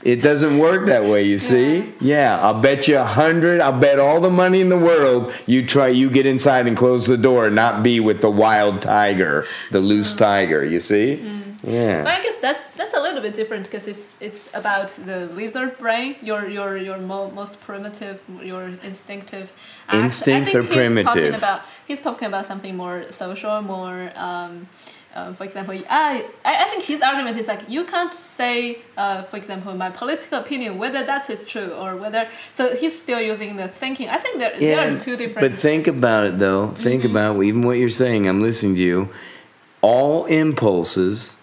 [0.01, 1.23] It doesn't work that way.
[1.23, 1.93] You see?
[1.99, 3.59] Yeah, I'll bet you a hundred.
[3.59, 5.89] I'll bet all the money in the world you try.
[5.89, 9.81] You get inside and close the door, and not be with the wild tiger, the
[9.81, 10.65] loose tiger.
[10.65, 11.38] You see?
[11.63, 12.03] Yeah.
[12.03, 15.77] But I guess that's that's a little bit different because it's it's about the lizard
[15.77, 19.51] brain, your your your mo- most primitive, your instinctive.
[19.87, 19.95] act.
[19.95, 24.11] Instincts are he's Talking about, he's talking about something more social, more.
[24.15, 24.67] Um,
[25.13, 29.37] uh, for example, I, I think his argument is like you can't say, uh, for
[29.37, 32.27] example, my political opinion whether that is true or whether.
[32.53, 34.07] So he's still using the thinking.
[34.07, 35.51] I think there there are two different.
[35.51, 36.67] But think about it though.
[36.69, 38.27] Think about even what you're saying.
[38.27, 39.09] I'm listening to you.
[39.81, 41.35] All impulses,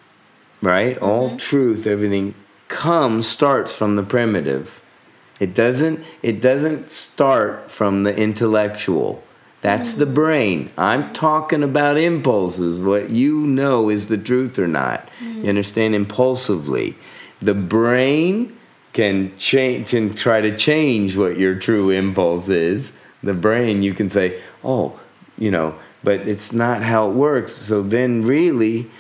[0.67, 0.99] right?
[0.99, 1.37] All mm-hmm.
[1.37, 2.35] truth, everything
[2.67, 4.83] comes starts from the primitive.
[5.39, 9.23] It doesn't it doesn't start from the intellectual.
[9.61, 10.15] That's the mm-hmm.
[10.15, 10.71] brain.
[10.77, 15.09] I'm talking about impulses, what you know is the truth or not.
[15.21, 15.45] Mm.
[15.45, 16.97] You understand impulsively.
[17.41, 18.59] The brain
[18.93, 22.97] can change can try to change what your true impulse is.
[23.23, 24.99] The brain you can say, "Oh,
[25.39, 28.91] you know, but it's not how it works." So then really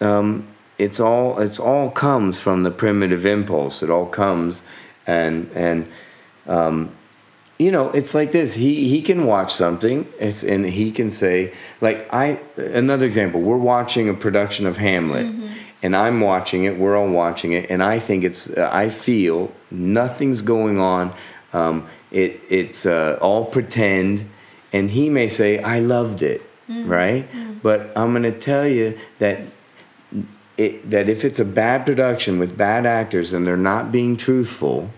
[0.00, 0.46] um,
[0.80, 3.82] it's all it's all comes from the primitive impulse.
[3.82, 4.62] It all comes
[5.06, 5.90] and and
[6.46, 6.90] um,
[7.58, 8.54] you know it's like this.
[8.54, 13.40] He he can watch something it's, and he can say like I another example.
[13.40, 15.26] We're watching a production of Hamlet.
[15.82, 16.78] And I'm watching it.
[16.78, 18.50] We're all watching it, and I think it's.
[18.50, 21.14] I feel nothing's going on.
[21.54, 24.28] Um, it it's uh, all pretend,
[24.74, 27.26] and he may say, "I loved it," right?
[27.62, 29.40] But I'm going to tell you that
[30.60, 34.90] it, that if it's a bad production with bad actors and they're not being truthful,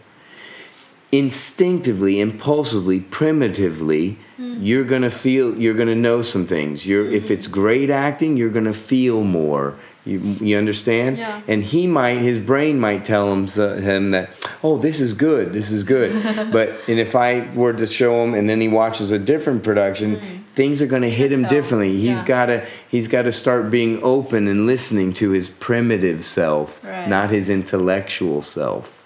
[1.13, 4.57] instinctively, impulsively, primitively, hmm.
[4.59, 6.85] you're gonna feel, you're gonna know some things.
[6.85, 7.35] You're, if mm-hmm.
[7.35, 9.77] it's great acting, you're gonna feel more.
[10.05, 11.19] You, you understand?
[11.19, 11.43] Yeah.
[11.47, 14.33] And he might, his brain might tell him, so- him that,
[14.65, 16.51] oh, this is good, this is good.
[16.53, 20.17] but and if I were to show him, and then he watches a different production,
[20.17, 20.41] hmm.
[20.55, 21.96] Things are gonna hit him differently.
[21.96, 22.28] He's Yeah.
[22.28, 27.09] gotta, he's gotta start being open and listening to his primitive self, Right.
[27.09, 29.05] not his intellectual self.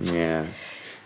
[0.00, 0.44] Yeah.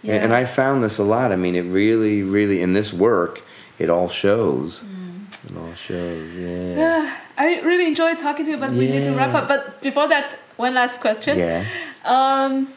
[0.05, 1.33] And, and I found this a lot.
[1.33, 3.43] I mean, it really, really, in this work,
[3.79, 4.81] it all shows.
[4.81, 5.51] Mm.
[5.51, 7.13] It all shows, yeah.
[7.37, 9.47] I really enjoyed talking to you, but we need to wrap up.
[9.49, 11.39] But before that, one last question.
[11.39, 11.65] Yeah.
[12.05, 12.69] Um,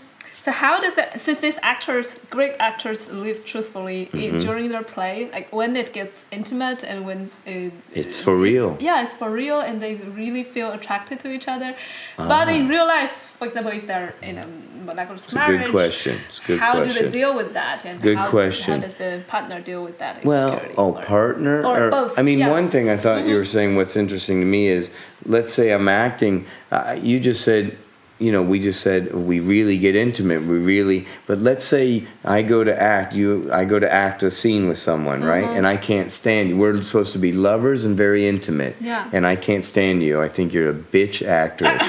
[0.44, 4.36] so how does that since these actors, great actors, live truthfully Mm-hmm.
[4.38, 8.70] in, during their play, like when it gets intimate and when it, It's for real.
[8.80, 11.76] yeah, it's for real and they really feel attracted to each other.
[12.18, 14.48] But in real life, for example, if they're in a
[14.86, 15.46] monogamous Ah.
[15.46, 16.14] A marriage, good question.
[16.28, 16.94] It's a good how question.
[17.06, 17.86] do they deal with that?
[17.86, 18.74] And Good how, question.
[18.76, 20.14] How does the partner deal with that?
[20.26, 21.56] Well, oh, or- partner?
[21.66, 22.46] or both, I mean, yeah.
[22.46, 22.60] Mm-hmm.
[22.60, 24.92] one thing I thought you were saying, what's interesting to me is,
[25.36, 26.36] let's say I'm acting,
[26.72, 27.78] uh, you just said,
[28.22, 30.44] you know, we just said we really get intimate.
[30.44, 34.30] We really, but let's say I go to act, you, I go to act a
[34.32, 35.44] scene with someone, right?
[35.44, 35.58] Mm-hmm.
[35.58, 36.58] And I can't stand you.
[36.58, 38.76] We're supposed to be lovers and very intimate.
[38.80, 39.10] Yeah.
[39.12, 40.22] And I can't stand you.
[40.22, 41.82] I think you're a bitch actress,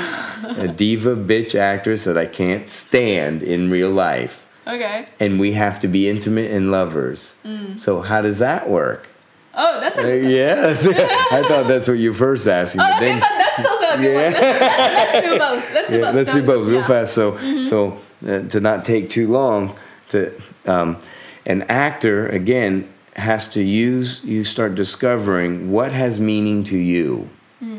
[0.58, 5.08] a diva bitch actress that I can't stand in real life Okay.
[5.18, 7.34] and we have to be intimate and lovers.
[7.44, 7.78] Mm.
[7.78, 9.06] So how does that work?
[9.54, 10.76] Oh, that's a Uh, yeah,
[11.32, 12.82] I thought that's what you first asked me.
[12.86, 14.32] Oh, okay, then, but that's also a good one.
[14.32, 15.74] Let's, let's do both.
[15.74, 16.14] Let's do yeah, both.
[16.14, 16.86] let's do both real yeah.
[16.86, 17.14] fast.
[17.14, 19.76] So, so uh, to not take too long,
[20.08, 20.98] to um,
[21.46, 24.24] an actor again has to use.
[24.24, 27.28] You start discovering what has meaning to you.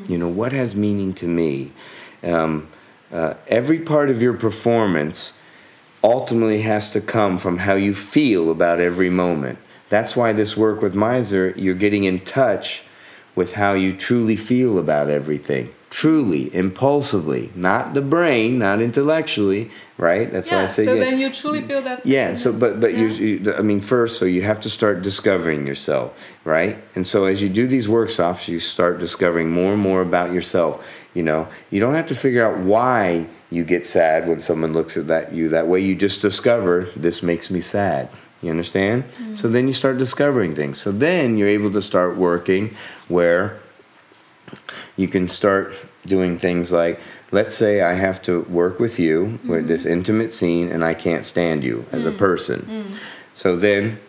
[0.08, 1.72] You know what has meaning to me.
[2.24, 2.70] Um,
[3.12, 5.40] uh, every part of your performance
[6.04, 9.60] ultimately has to come from how you feel about every moment.
[9.90, 12.84] That's why this work with Meisner, you're getting in touch
[13.36, 15.74] with how you truly feel about everything.
[15.94, 20.32] Truly, impulsively, not the brain, not intellectually, right?
[20.32, 21.04] That's why I Yeah, say so yeah.
[21.04, 22.04] then you truly feel that.
[22.04, 23.02] Yeah, so but but yeah.
[23.02, 26.78] you, you I mean first so you have to start discovering yourself, right?
[26.96, 30.84] And so as you do these workshops, you start discovering more and more about yourself,
[31.14, 31.48] you know.
[31.70, 35.32] You don't have to figure out why you get sad when someone looks at that
[35.32, 35.82] you that way.
[35.82, 38.10] You just discover this makes me sad.
[38.42, 39.04] You understand?
[39.04, 39.36] Mm-hmm.
[39.36, 40.82] So then you start discovering things.
[40.82, 42.76] So then you're able to start working
[43.08, 43.60] where
[44.96, 47.00] you can start doing things like
[47.32, 49.68] let's say i have to work with you with mm-hmm.
[49.68, 52.18] this intimate scene and i can't stand you as a mm.
[52.18, 52.62] person.
[52.62, 52.98] Mm.
[53.34, 54.00] So then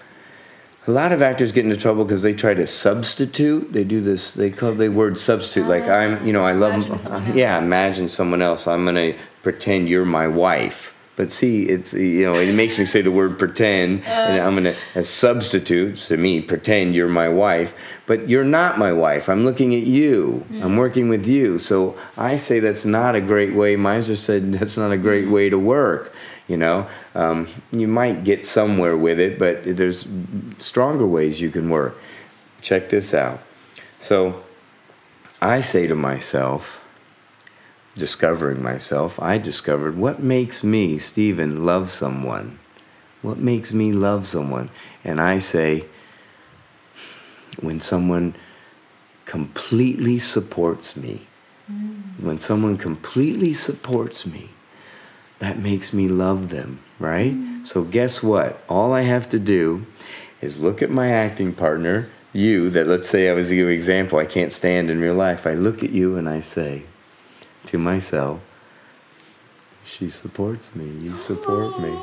[0.86, 3.72] a lot of actors get into trouble because they try to substitute.
[3.72, 6.86] They do this they call the word substitute like oh, i'm you know i love
[6.86, 8.66] Imagine yeah imagine someone else.
[8.66, 12.84] I'm going to pretend you're my wife but see it's you know it makes me
[12.84, 17.28] say the word pretend and i'm going to as substitutes to me pretend you're my
[17.28, 17.74] wife.
[18.06, 19.30] But you're not my wife.
[19.30, 20.44] I'm looking at you.
[20.62, 21.58] I'm working with you.
[21.58, 25.48] So i say that's not a great way Meisner said that's not a great way
[25.48, 26.14] to work
[26.46, 26.86] you know?
[27.14, 30.08] Um, you might get somewhere with it but there's
[30.58, 31.96] stronger ways you can work.
[32.60, 33.40] Check this out.
[33.98, 34.42] So
[35.40, 36.83] i say to myself
[37.96, 42.58] discovering myself, I discovered what makes me, Stephen, love someone.
[43.22, 44.70] What makes me love someone?
[45.02, 45.86] And I say,
[47.60, 48.34] when someone
[49.24, 51.26] completely supports me,
[51.70, 52.02] mm.
[52.18, 54.50] when someone completely supports me,
[55.38, 57.32] that makes me love them, right?
[57.32, 57.66] Mm.
[57.66, 58.62] So, guess what?
[58.68, 59.86] All I have to do
[60.40, 64.18] is look at my acting partner, you, that let's say I was a good example,
[64.18, 65.46] I can't stand in real life.
[65.46, 66.82] I look at you and I say,
[67.66, 68.40] to myself,
[69.84, 71.96] she supports me, you support me.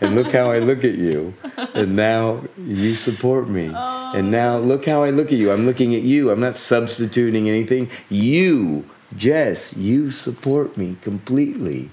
[0.00, 1.34] And look how I look at you.
[1.74, 3.70] And now you support me.
[3.74, 5.52] And now look how I look at you.
[5.52, 6.30] I'm looking at you.
[6.30, 7.90] I'm not substituting anything.
[8.08, 11.90] You, Jess, you support me completely.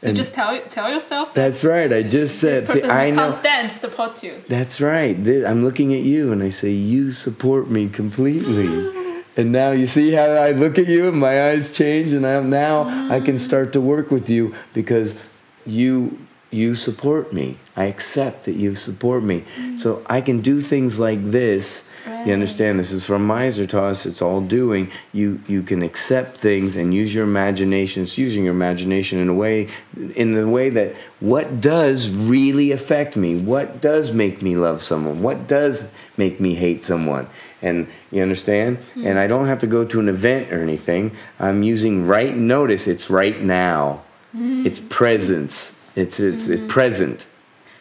[0.00, 1.92] So And just tell tell yourself that that's right.
[1.92, 3.30] I just said, this see, I know.
[3.32, 4.42] stand supports you.
[4.48, 5.14] That's right.
[5.46, 8.66] I'm looking at you and I say, You support me completely.
[9.36, 12.50] and now you see how I look at you and my eyes change and I'm
[12.50, 13.40] now I can mm.
[13.40, 15.18] start to work with you because
[15.64, 16.18] you
[16.50, 17.56] you support me.
[17.76, 19.44] I accept that you support me.
[19.56, 19.78] Mm.
[19.78, 22.78] So I can do things like this You understand?
[22.78, 24.06] This is from Meisner to us.
[24.06, 24.90] It's all doing.
[25.12, 28.02] You you can accept things and use your imagination.
[28.02, 29.68] It's using your imagination in a way,
[30.14, 33.36] in the way that what does really affect me?
[33.36, 35.22] What does make me love someone?
[35.22, 37.28] What does make me hate someone?
[37.60, 38.78] And you understand?
[38.94, 39.06] Hmm.
[39.06, 41.12] And I don't have to go to an event or anything.
[41.38, 42.88] I'm using right notice.
[42.88, 44.02] It's right now.
[44.32, 44.66] Hmm.
[44.66, 45.78] It's presence.
[45.94, 46.68] It's it's, it's hmm.
[46.68, 47.26] present.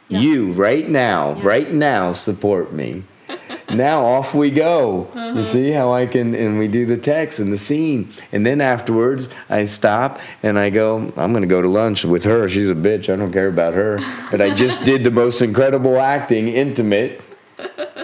[0.10, 3.04] You right now, right now support me.
[3.74, 5.10] Now off we go.
[5.14, 5.44] You uh-huh.
[5.44, 8.10] see how I can and we do the text and the scene.
[8.32, 12.48] And then afterwards I stop and I go, I'm gonna go to lunch with her.
[12.50, 13.12] She's a bitch.
[13.12, 14.00] I don't care about her.
[14.30, 17.22] But I just did the most incredible acting, intimate.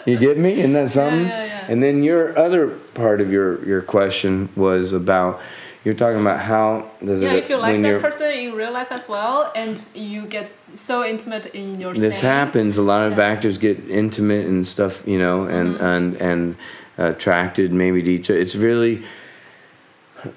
[0.06, 0.54] You get me?
[0.54, 1.26] Isn't that something?
[1.26, 1.66] yeah, yeah.
[1.68, 5.42] And then your other part of your, your question was about
[5.88, 6.68] you're talking about how
[7.04, 10.26] does Yeah, it if you like that person in real life as well, and you
[10.26, 12.34] get so intimate in your this saying.
[12.34, 13.32] happens a lot of Yeah.
[13.32, 15.94] Actors get intimate and stuff you know and mm-hmm.
[15.94, 16.56] and and
[16.98, 18.96] attracted maybe to each other it's really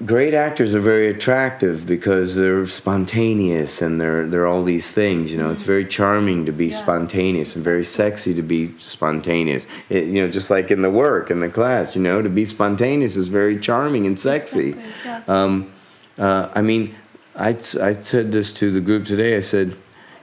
[0.05, 5.39] great actors are very attractive because they're spontaneous and they're they're all these things you
[5.39, 6.67] know it's very charming to be.
[6.69, 6.77] Yeah.
[6.77, 11.31] spontaneous and very sexy to be spontaneous it, you know just like in the work
[11.31, 15.23] in the class you know to be spontaneous is very charming and sexy Yeah.
[15.29, 15.73] um,
[16.21, 16.95] uh, I mean,
[17.35, 19.37] I, I said this to the group today.
[19.37, 19.75] I said,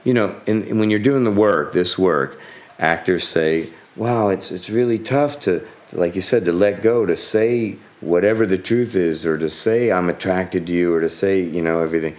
[0.04, 2.38] you know, in, when you're doing the work, this work,
[2.78, 7.16] actors say, wow, it's, it's really tough to, like you said, to let go, to
[7.16, 11.40] say whatever the truth is, or to say I'm attracted to you, or to say,
[11.40, 12.16] you know, everything.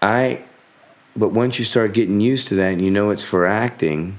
[0.00, 0.42] I,
[1.16, 4.18] but once you start getting used to that and you know it's for acting,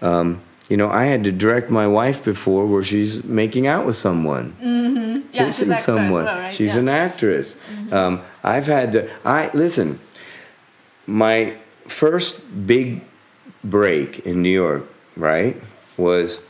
[0.00, 3.96] um, you know, I had to direct my wife before where she's making out with
[3.96, 4.56] someone
[5.32, 6.24] yeah, she's kissing actor as someone.
[6.24, 6.52] well, right?
[6.52, 6.80] She's yeah.
[6.80, 6.88] Mm-hmm.
[6.88, 7.56] an actress.
[7.90, 9.10] Um, I've had to.
[9.24, 9.98] I listen.
[11.06, 11.56] My
[11.86, 13.02] first big
[13.64, 14.86] break in New York,
[15.16, 15.60] right,
[15.96, 16.46] was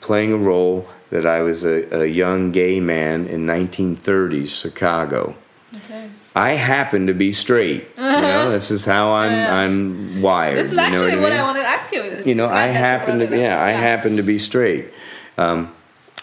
[0.00, 5.36] playing a role that I was a, a young gay man in 1930s Chicago.
[5.74, 6.08] Okay.
[6.34, 7.88] I happen to be straight.
[8.18, 10.58] You know, this is how I'm I'm wired.
[10.58, 12.22] This is you know actually what, what I I wanted to ask you.
[12.24, 13.30] you know, I happen to, up.
[13.30, 14.92] yeah, I happen to be straight.
[15.36, 15.74] Um,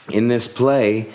[0.10, 1.10] in this play,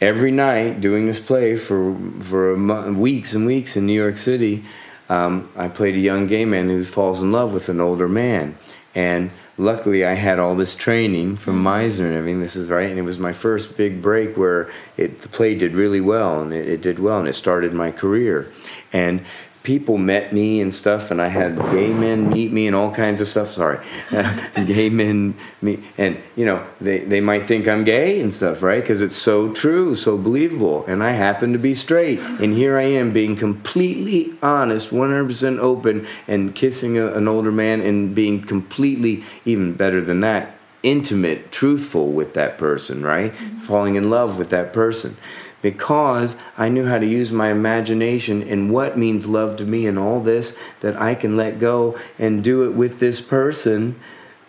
[0.00, 2.54] every night doing this play for for
[2.92, 4.64] weeks and weeks in New York City,
[5.08, 8.58] um, I played a young gay man who falls in love with an older man,
[8.94, 11.66] and luckily I had all this training from mm-hmm.
[11.66, 12.40] Meisner and everything.
[12.40, 15.76] This is right, and it was my first big break where it the play did
[15.76, 18.50] really well, and it, it did well, and it started my career,
[18.92, 19.24] and.
[19.64, 23.20] People met me and stuff, and I had gay men meet me and all kinds
[23.20, 23.48] of stuff.
[23.48, 23.84] Sorry,
[24.66, 28.80] gay men meet, and you know they, they might think I'm gay and stuff, right?
[28.82, 32.84] Because it's so true, so believable, and I happen to be straight, and here I
[32.84, 39.24] am being completely honest, 100% open, and kissing a, an older man, and being completely
[39.44, 43.32] even better than that, intimate, truthful with that person, right?
[43.32, 43.58] Mm-hmm.
[43.60, 45.16] Falling in love with that person
[45.64, 49.98] because I knew how to use my imagination and what means love to me and
[49.98, 53.98] all this that I can let go and do it with this person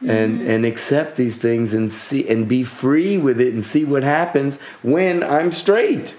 [0.06, 4.04] and and accept these things and see and be free with it and see what
[4.04, 6.16] happens when I'm straight.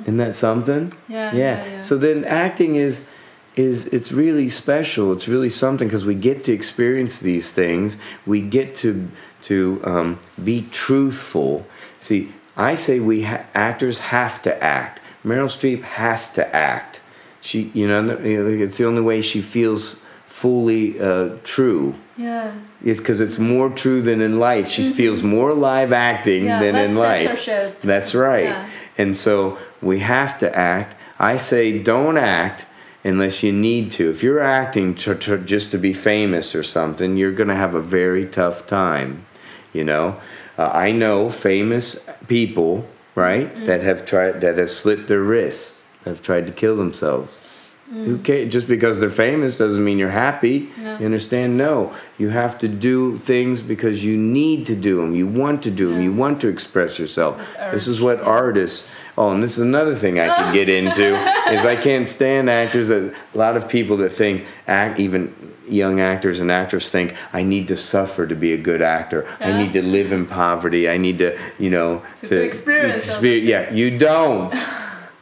[0.00, 0.94] Isn't that something?
[1.06, 1.38] Yeah, yeah.
[1.38, 1.80] yeah, yeah.
[1.82, 3.06] So then acting is
[3.54, 5.12] is it's really special.
[5.12, 7.98] It's really something because we get to experience these things.
[8.24, 9.10] We get to
[9.42, 11.66] to um, be truthful.
[12.00, 15.00] See, I say we ha- actors have to act.
[15.24, 17.00] Meryl Streep has to act.
[17.40, 21.94] She, you know, it's the only way she feels fully uh, true.
[22.16, 22.52] Yeah.
[22.84, 24.68] It's because it's more true than in life.
[24.68, 26.48] She feels more alive acting Mm-hmm.
[26.48, 27.46] Yeah, than in life.
[27.82, 28.44] That's right.
[28.44, 28.70] Yeah.
[28.98, 30.96] And so we have to act.
[31.18, 32.66] I say don't act
[33.04, 34.10] unless you need to.
[34.10, 37.74] If you're acting to, to, just to be famous or something, you're going to have
[37.74, 39.24] a very tough time.
[39.72, 40.20] You know,
[40.60, 41.84] uh, I know famous
[42.28, 42.72] people,
[43.14, 43.64] right, Mm-hmm.
[43.68, 47.30] that have tried that have slit their wrists, have tried to kill themselves.
[47.92, 48.52] Who cares?
[48.52, 50.56] Just because they're famous doesn't mean you're happy.
[50.80, 51.00] Yeah.
[51.00, 51.56] You understand?
[51.58, 55.16] No, you have to do things because you need to do them.
[55.16, 56.00] You want to do them.
[56.00, 57.32] You want to express yourself.
[57.38, 58.26] This This is what yeah.
[58.42, 58.80] artists.
[59.18, 61.08] Oh, and this is another thing I could get into
[61.54, 65.34] is I can't stand actors that a lot of people that think act even
[65.70, 69.26] young actors and actors think I need to suffer to be a good actor.
[69.40, 70.88] I need to live in poverty.
[70.88, 74.54] I need to, you know, To- to experience all exper- Yeah, you don't.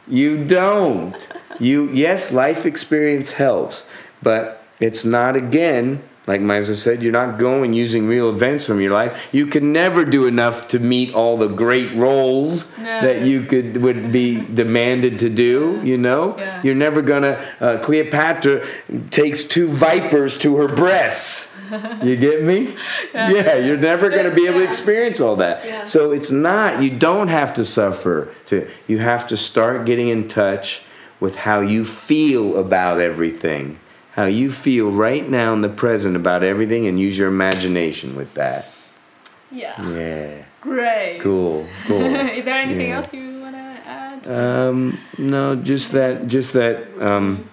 [0.07, 1.27] You don't.
[1.59, 3.83] You yes, life experience helps,
[4.23, 6.01] but it's not again.
[6.29, 9.33] Like Meisner said, you're not going using real events from your life.
[9.33, 12.83] You can never do enough to meet all the great roles No.
[13.01, 15.81] that you could would be demanded to do.
[15.83, 16.59] You know, Yeah.
[16.61, 17.43] you're never gonna.
[17.59, 18.63] Uh, Cleopatra
[19.09, 21.57] takes two vipers to her breasts.
[22.03, 22.75] You get me?
[23.13, 25.65] Yeah, you're never going to be able to experience all that.
[25.65, 25.85] Yeah.
[25.85, 28.29] So it's not, you don't have to suffer.
[28.47, 30.83] To, you have to start getting in touch
[31.19, 33.79] with how you feel about everything.
[34.19, 38.33] How you feel right now in the present about everything and use your imagination with
[38.33, 38.69] that.
[39.49, 39.81] Yeah.
[39.93, 40.43] Yeah.
[40.59, 41.19] Great.
[41.21, 41.65] Cool.
[41.87, 42.01] Cool.
[42.03, 42.97] Is there anything Yeah.
[42.97, 44.27] else you want to add?
[44.27, 46.85] Um, no, just that, just that.
[47.01, 47.47] Um,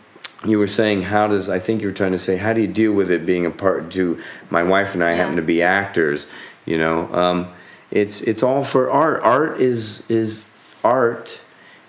[0.45, 2.67] you were saying how does I think you were trying to say how do you
[2.67, 4.21] deal with it being a part to
[4.51, 5.19] my wife and I Yeah.
[5.19, 6.27] happen to be actors,
[6.65, 7.15] you know.
[7.15, 7.47] Um,
[7.93, 9.23] it's it's all for art.
[9.23, 10.45] Art is is
[10.83, 11.39] art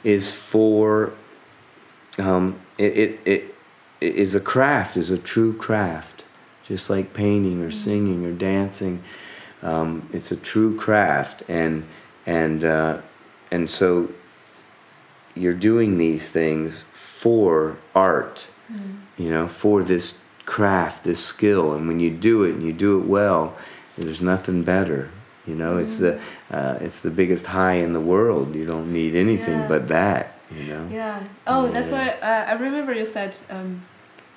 [0.03, 1.13] is for
[2.19, 3.55] um, it, it it it
[4.01, 6.23] is a craft is a true craft,
[6.65, 9.03] just like painting or singing or dancing.
[9.61, 11.85] Um, it's a true craft and
[12.25, 13.01] and uh,
[13.51, 14.09] and so
[15.35, 18.47] you're doing these things for art,
[19.17, 21.73] you know, for this craft, this skill.
[21.73, 23.55] And when you do it and you do it well,
[23.97, 25.09] there's nothing better.
[25.45, 26.19] You know, it's the
[26.51, 28.53] uh, it's the biggest high in the world.
[28.53, 29.67] You don't need anything Yeah.
[29.67, 30.36] but that.
[30.51, 30.87] You know.
[30.91, 31.23] Yeah.
[31.45, 33.83] Oh, that's why uh, I remember you said um,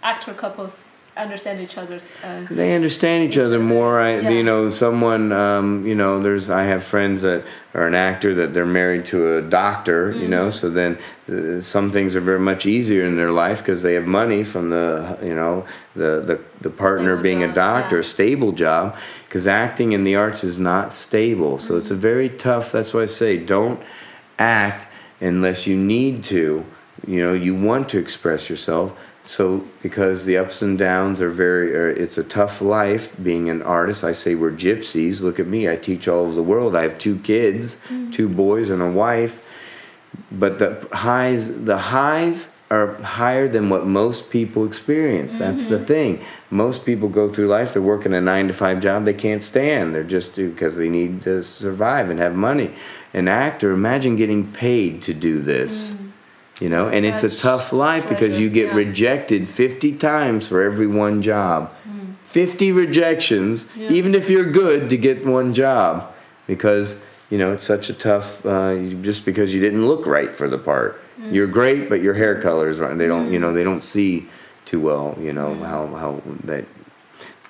[0.03, 2.11] actor couples understand each other's.
[2.25, 4.01] Uh, They understand each Each other other, more.
[4.01, 4.31] I, yeah.
[4.31, 6.49] you know, someone, um, you know, there's.
[6.49, 10.11] I have friends that are an actor that they're married to a doctor.
[10.13, 10.59] You know, Mm-hmm.
[10.59, 14.07] so then uh, some things are very much easier in their life because they have
[14.07, 15.65] money from the, you know,
[15.95, 18.01] the the, the partner Stable being a doctor, yeah.
[18.01, 18.97] a stable job.
[19.29, 22.01] Because acting in the arts is not stable, so it's a Mm-hmm.
[22.03, 22.73] very tough.
[22.73, 23.81] That's why I say don't
[24.39, 24.87] act
[25.21, 26.65] unless you need to.
[27.07, 28.99] You know, you want to express yourself.
[29.23, 33.63] So because the ups and downs are very, or it's a tough life being an
[33.63, 34.03] artist.
[34.03, 35.21] I say we're gypsies.
[35.21, 35.69] Look at me.
[35.69, 36.75] I teach all over the world.
[36.75, 38.11] I have two kids, mm-hmm.
[38.11, 39.47] two boys and a wife.
[40.33, 45.37] But the highs, the highs are higher than what most people experience.
[45.37, 45.85] That's the mm-hmm.
[45.85, 46.25] thing.
[46.51, 47.73] Most people go through life.
[47.73, 49.05] They're working a nine to five job.
[49.05, 49.95] They can't stand.
[49.95, 52.73] They're just because they need to survive and have money.
[53.13, 55.95] An actor, imagine getting paid to do this.
[56.61, 58.75] You know, and it's a tough life because you get yeah.
[58.75, 61.73] rejected 50 times for every one job.
[62.31, 63.69] 50 rejections.
[63.75, 63.91] Yeah.
[63.91, 66.15] even if you're good, to get one job
[66.47, 70.49] because, you know, it's such a tough, uh, just because you didn't look right for
[70.49, 71.01] the part.
[71.17, 71.35] Hmm.
[71.35, 72.97] You're great, but your hair color is right.
[72.97, 74.29] They don't, you know, they don't see
[74.65, 76.67] too well, you know, how, how that,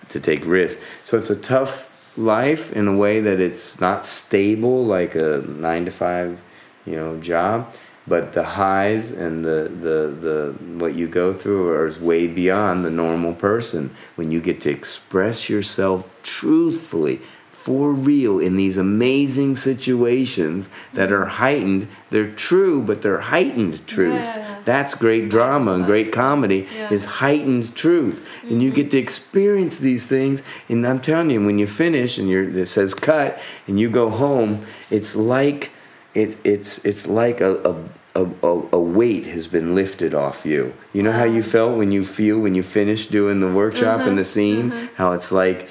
[0.08, 0.82] to take risks.
[1.04, 5.84] So it's a tough life in a way that it's not stable like a nine
[5.84, 6.42] to five,
[6.86, 7.72] you know, job.
[8.06, 12.84] But the highs and the, the, the what you go through are is way beyond
[12.84, 13.94] the normal person.
[14.16, 17.20] When you get to express yourself truthfully,
[17.60, 24.24] for real, in these amazing situations that are heightened, they're true, but they're heightened truth.
[24.24, 24.60] Yeah.
[24.64, 26.90] That's great drama and great comedy Yeah.
[26.90, 28.26] is heightened truth.
[28.48, 30.42] And you get to experience these things.
[30.70, 33.38] And I'm telling you, when you finish and you're, it says cut
[33.68, 35.70] and you go home, it's like
[36.14, 37.76] it, it's, it's like a, a
[38.16, 40.74] a, a, a weight has been lifted off you.
[40.92, 44.18] You know how you felt when you feel when you finish doing the workshop and
[44.18, 44.24] the uh-huh.
[44.24, 44.72] scene?
[44.72, 44.88] Uh-huh.
[44.96, 45.68] How it's like,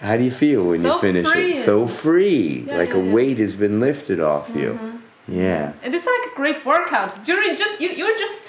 [0.00, 1.52] how do you feel when So you finish free.
[1.52, 1.58] it?
[1.58, 2.64] So free.
[2.66, 3.02] Yeah, like yeah, a yeah.
[3.04, 3.12] Mm-hmm.
[3.12, 5.00] weight has been lifted off you.
[5.26, 5.72] Yeah.
[5.82, 7.18] and it's like a great workout.
[7.24, 8.42] During just you, you're just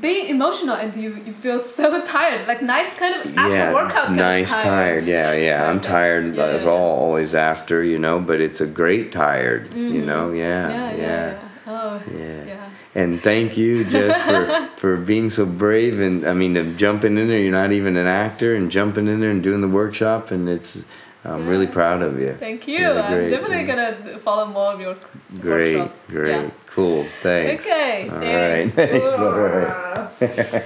[0.00, 2.46] being emotional and you, you feel so tired.
[2.48, 5.04] Like nice kind of after yeah, workout kind nice of tired.
[5.04, 5.68] Yeah, yeah.
[5.70, 9.72] I'm tired Yeah, as yeah, all always after, you know, but it's a great tired,
[9.74, 10.32] you know.
[10.32, 10.78] Yeah, Mm-hmm.
[10.78, 11.48] Yeah, yeah, yeah, yeah.
[11.66, 12.69] Oh, yeah.
[12.94, 17.28] And thank you, Jess, for for being so brave and I mean, to jumping in
[17.28, 17.38] there.
[17.38, 20.82] You're not even an actor, and jumping in there and doing the workshop, and it's.
[21.22, 22.34] I'm really proud of you.
[22.38, 22.78] Thank you.
[22.78, 24.96] Yeah, I'm definitely gonna follow more of your
[25.38, 26.06] Great, workshops.
[26.08, 26.50] great, Yeah.
[26.68, 27.06] cool.
[27.22, 27.66] Thanks.
[27.66, 28.08] Okay.
[28.08, 28.76] All thanks.
[28.76, 28.88] right.
[28.88, 29.06] Thanks.
[30.50, 30.60] All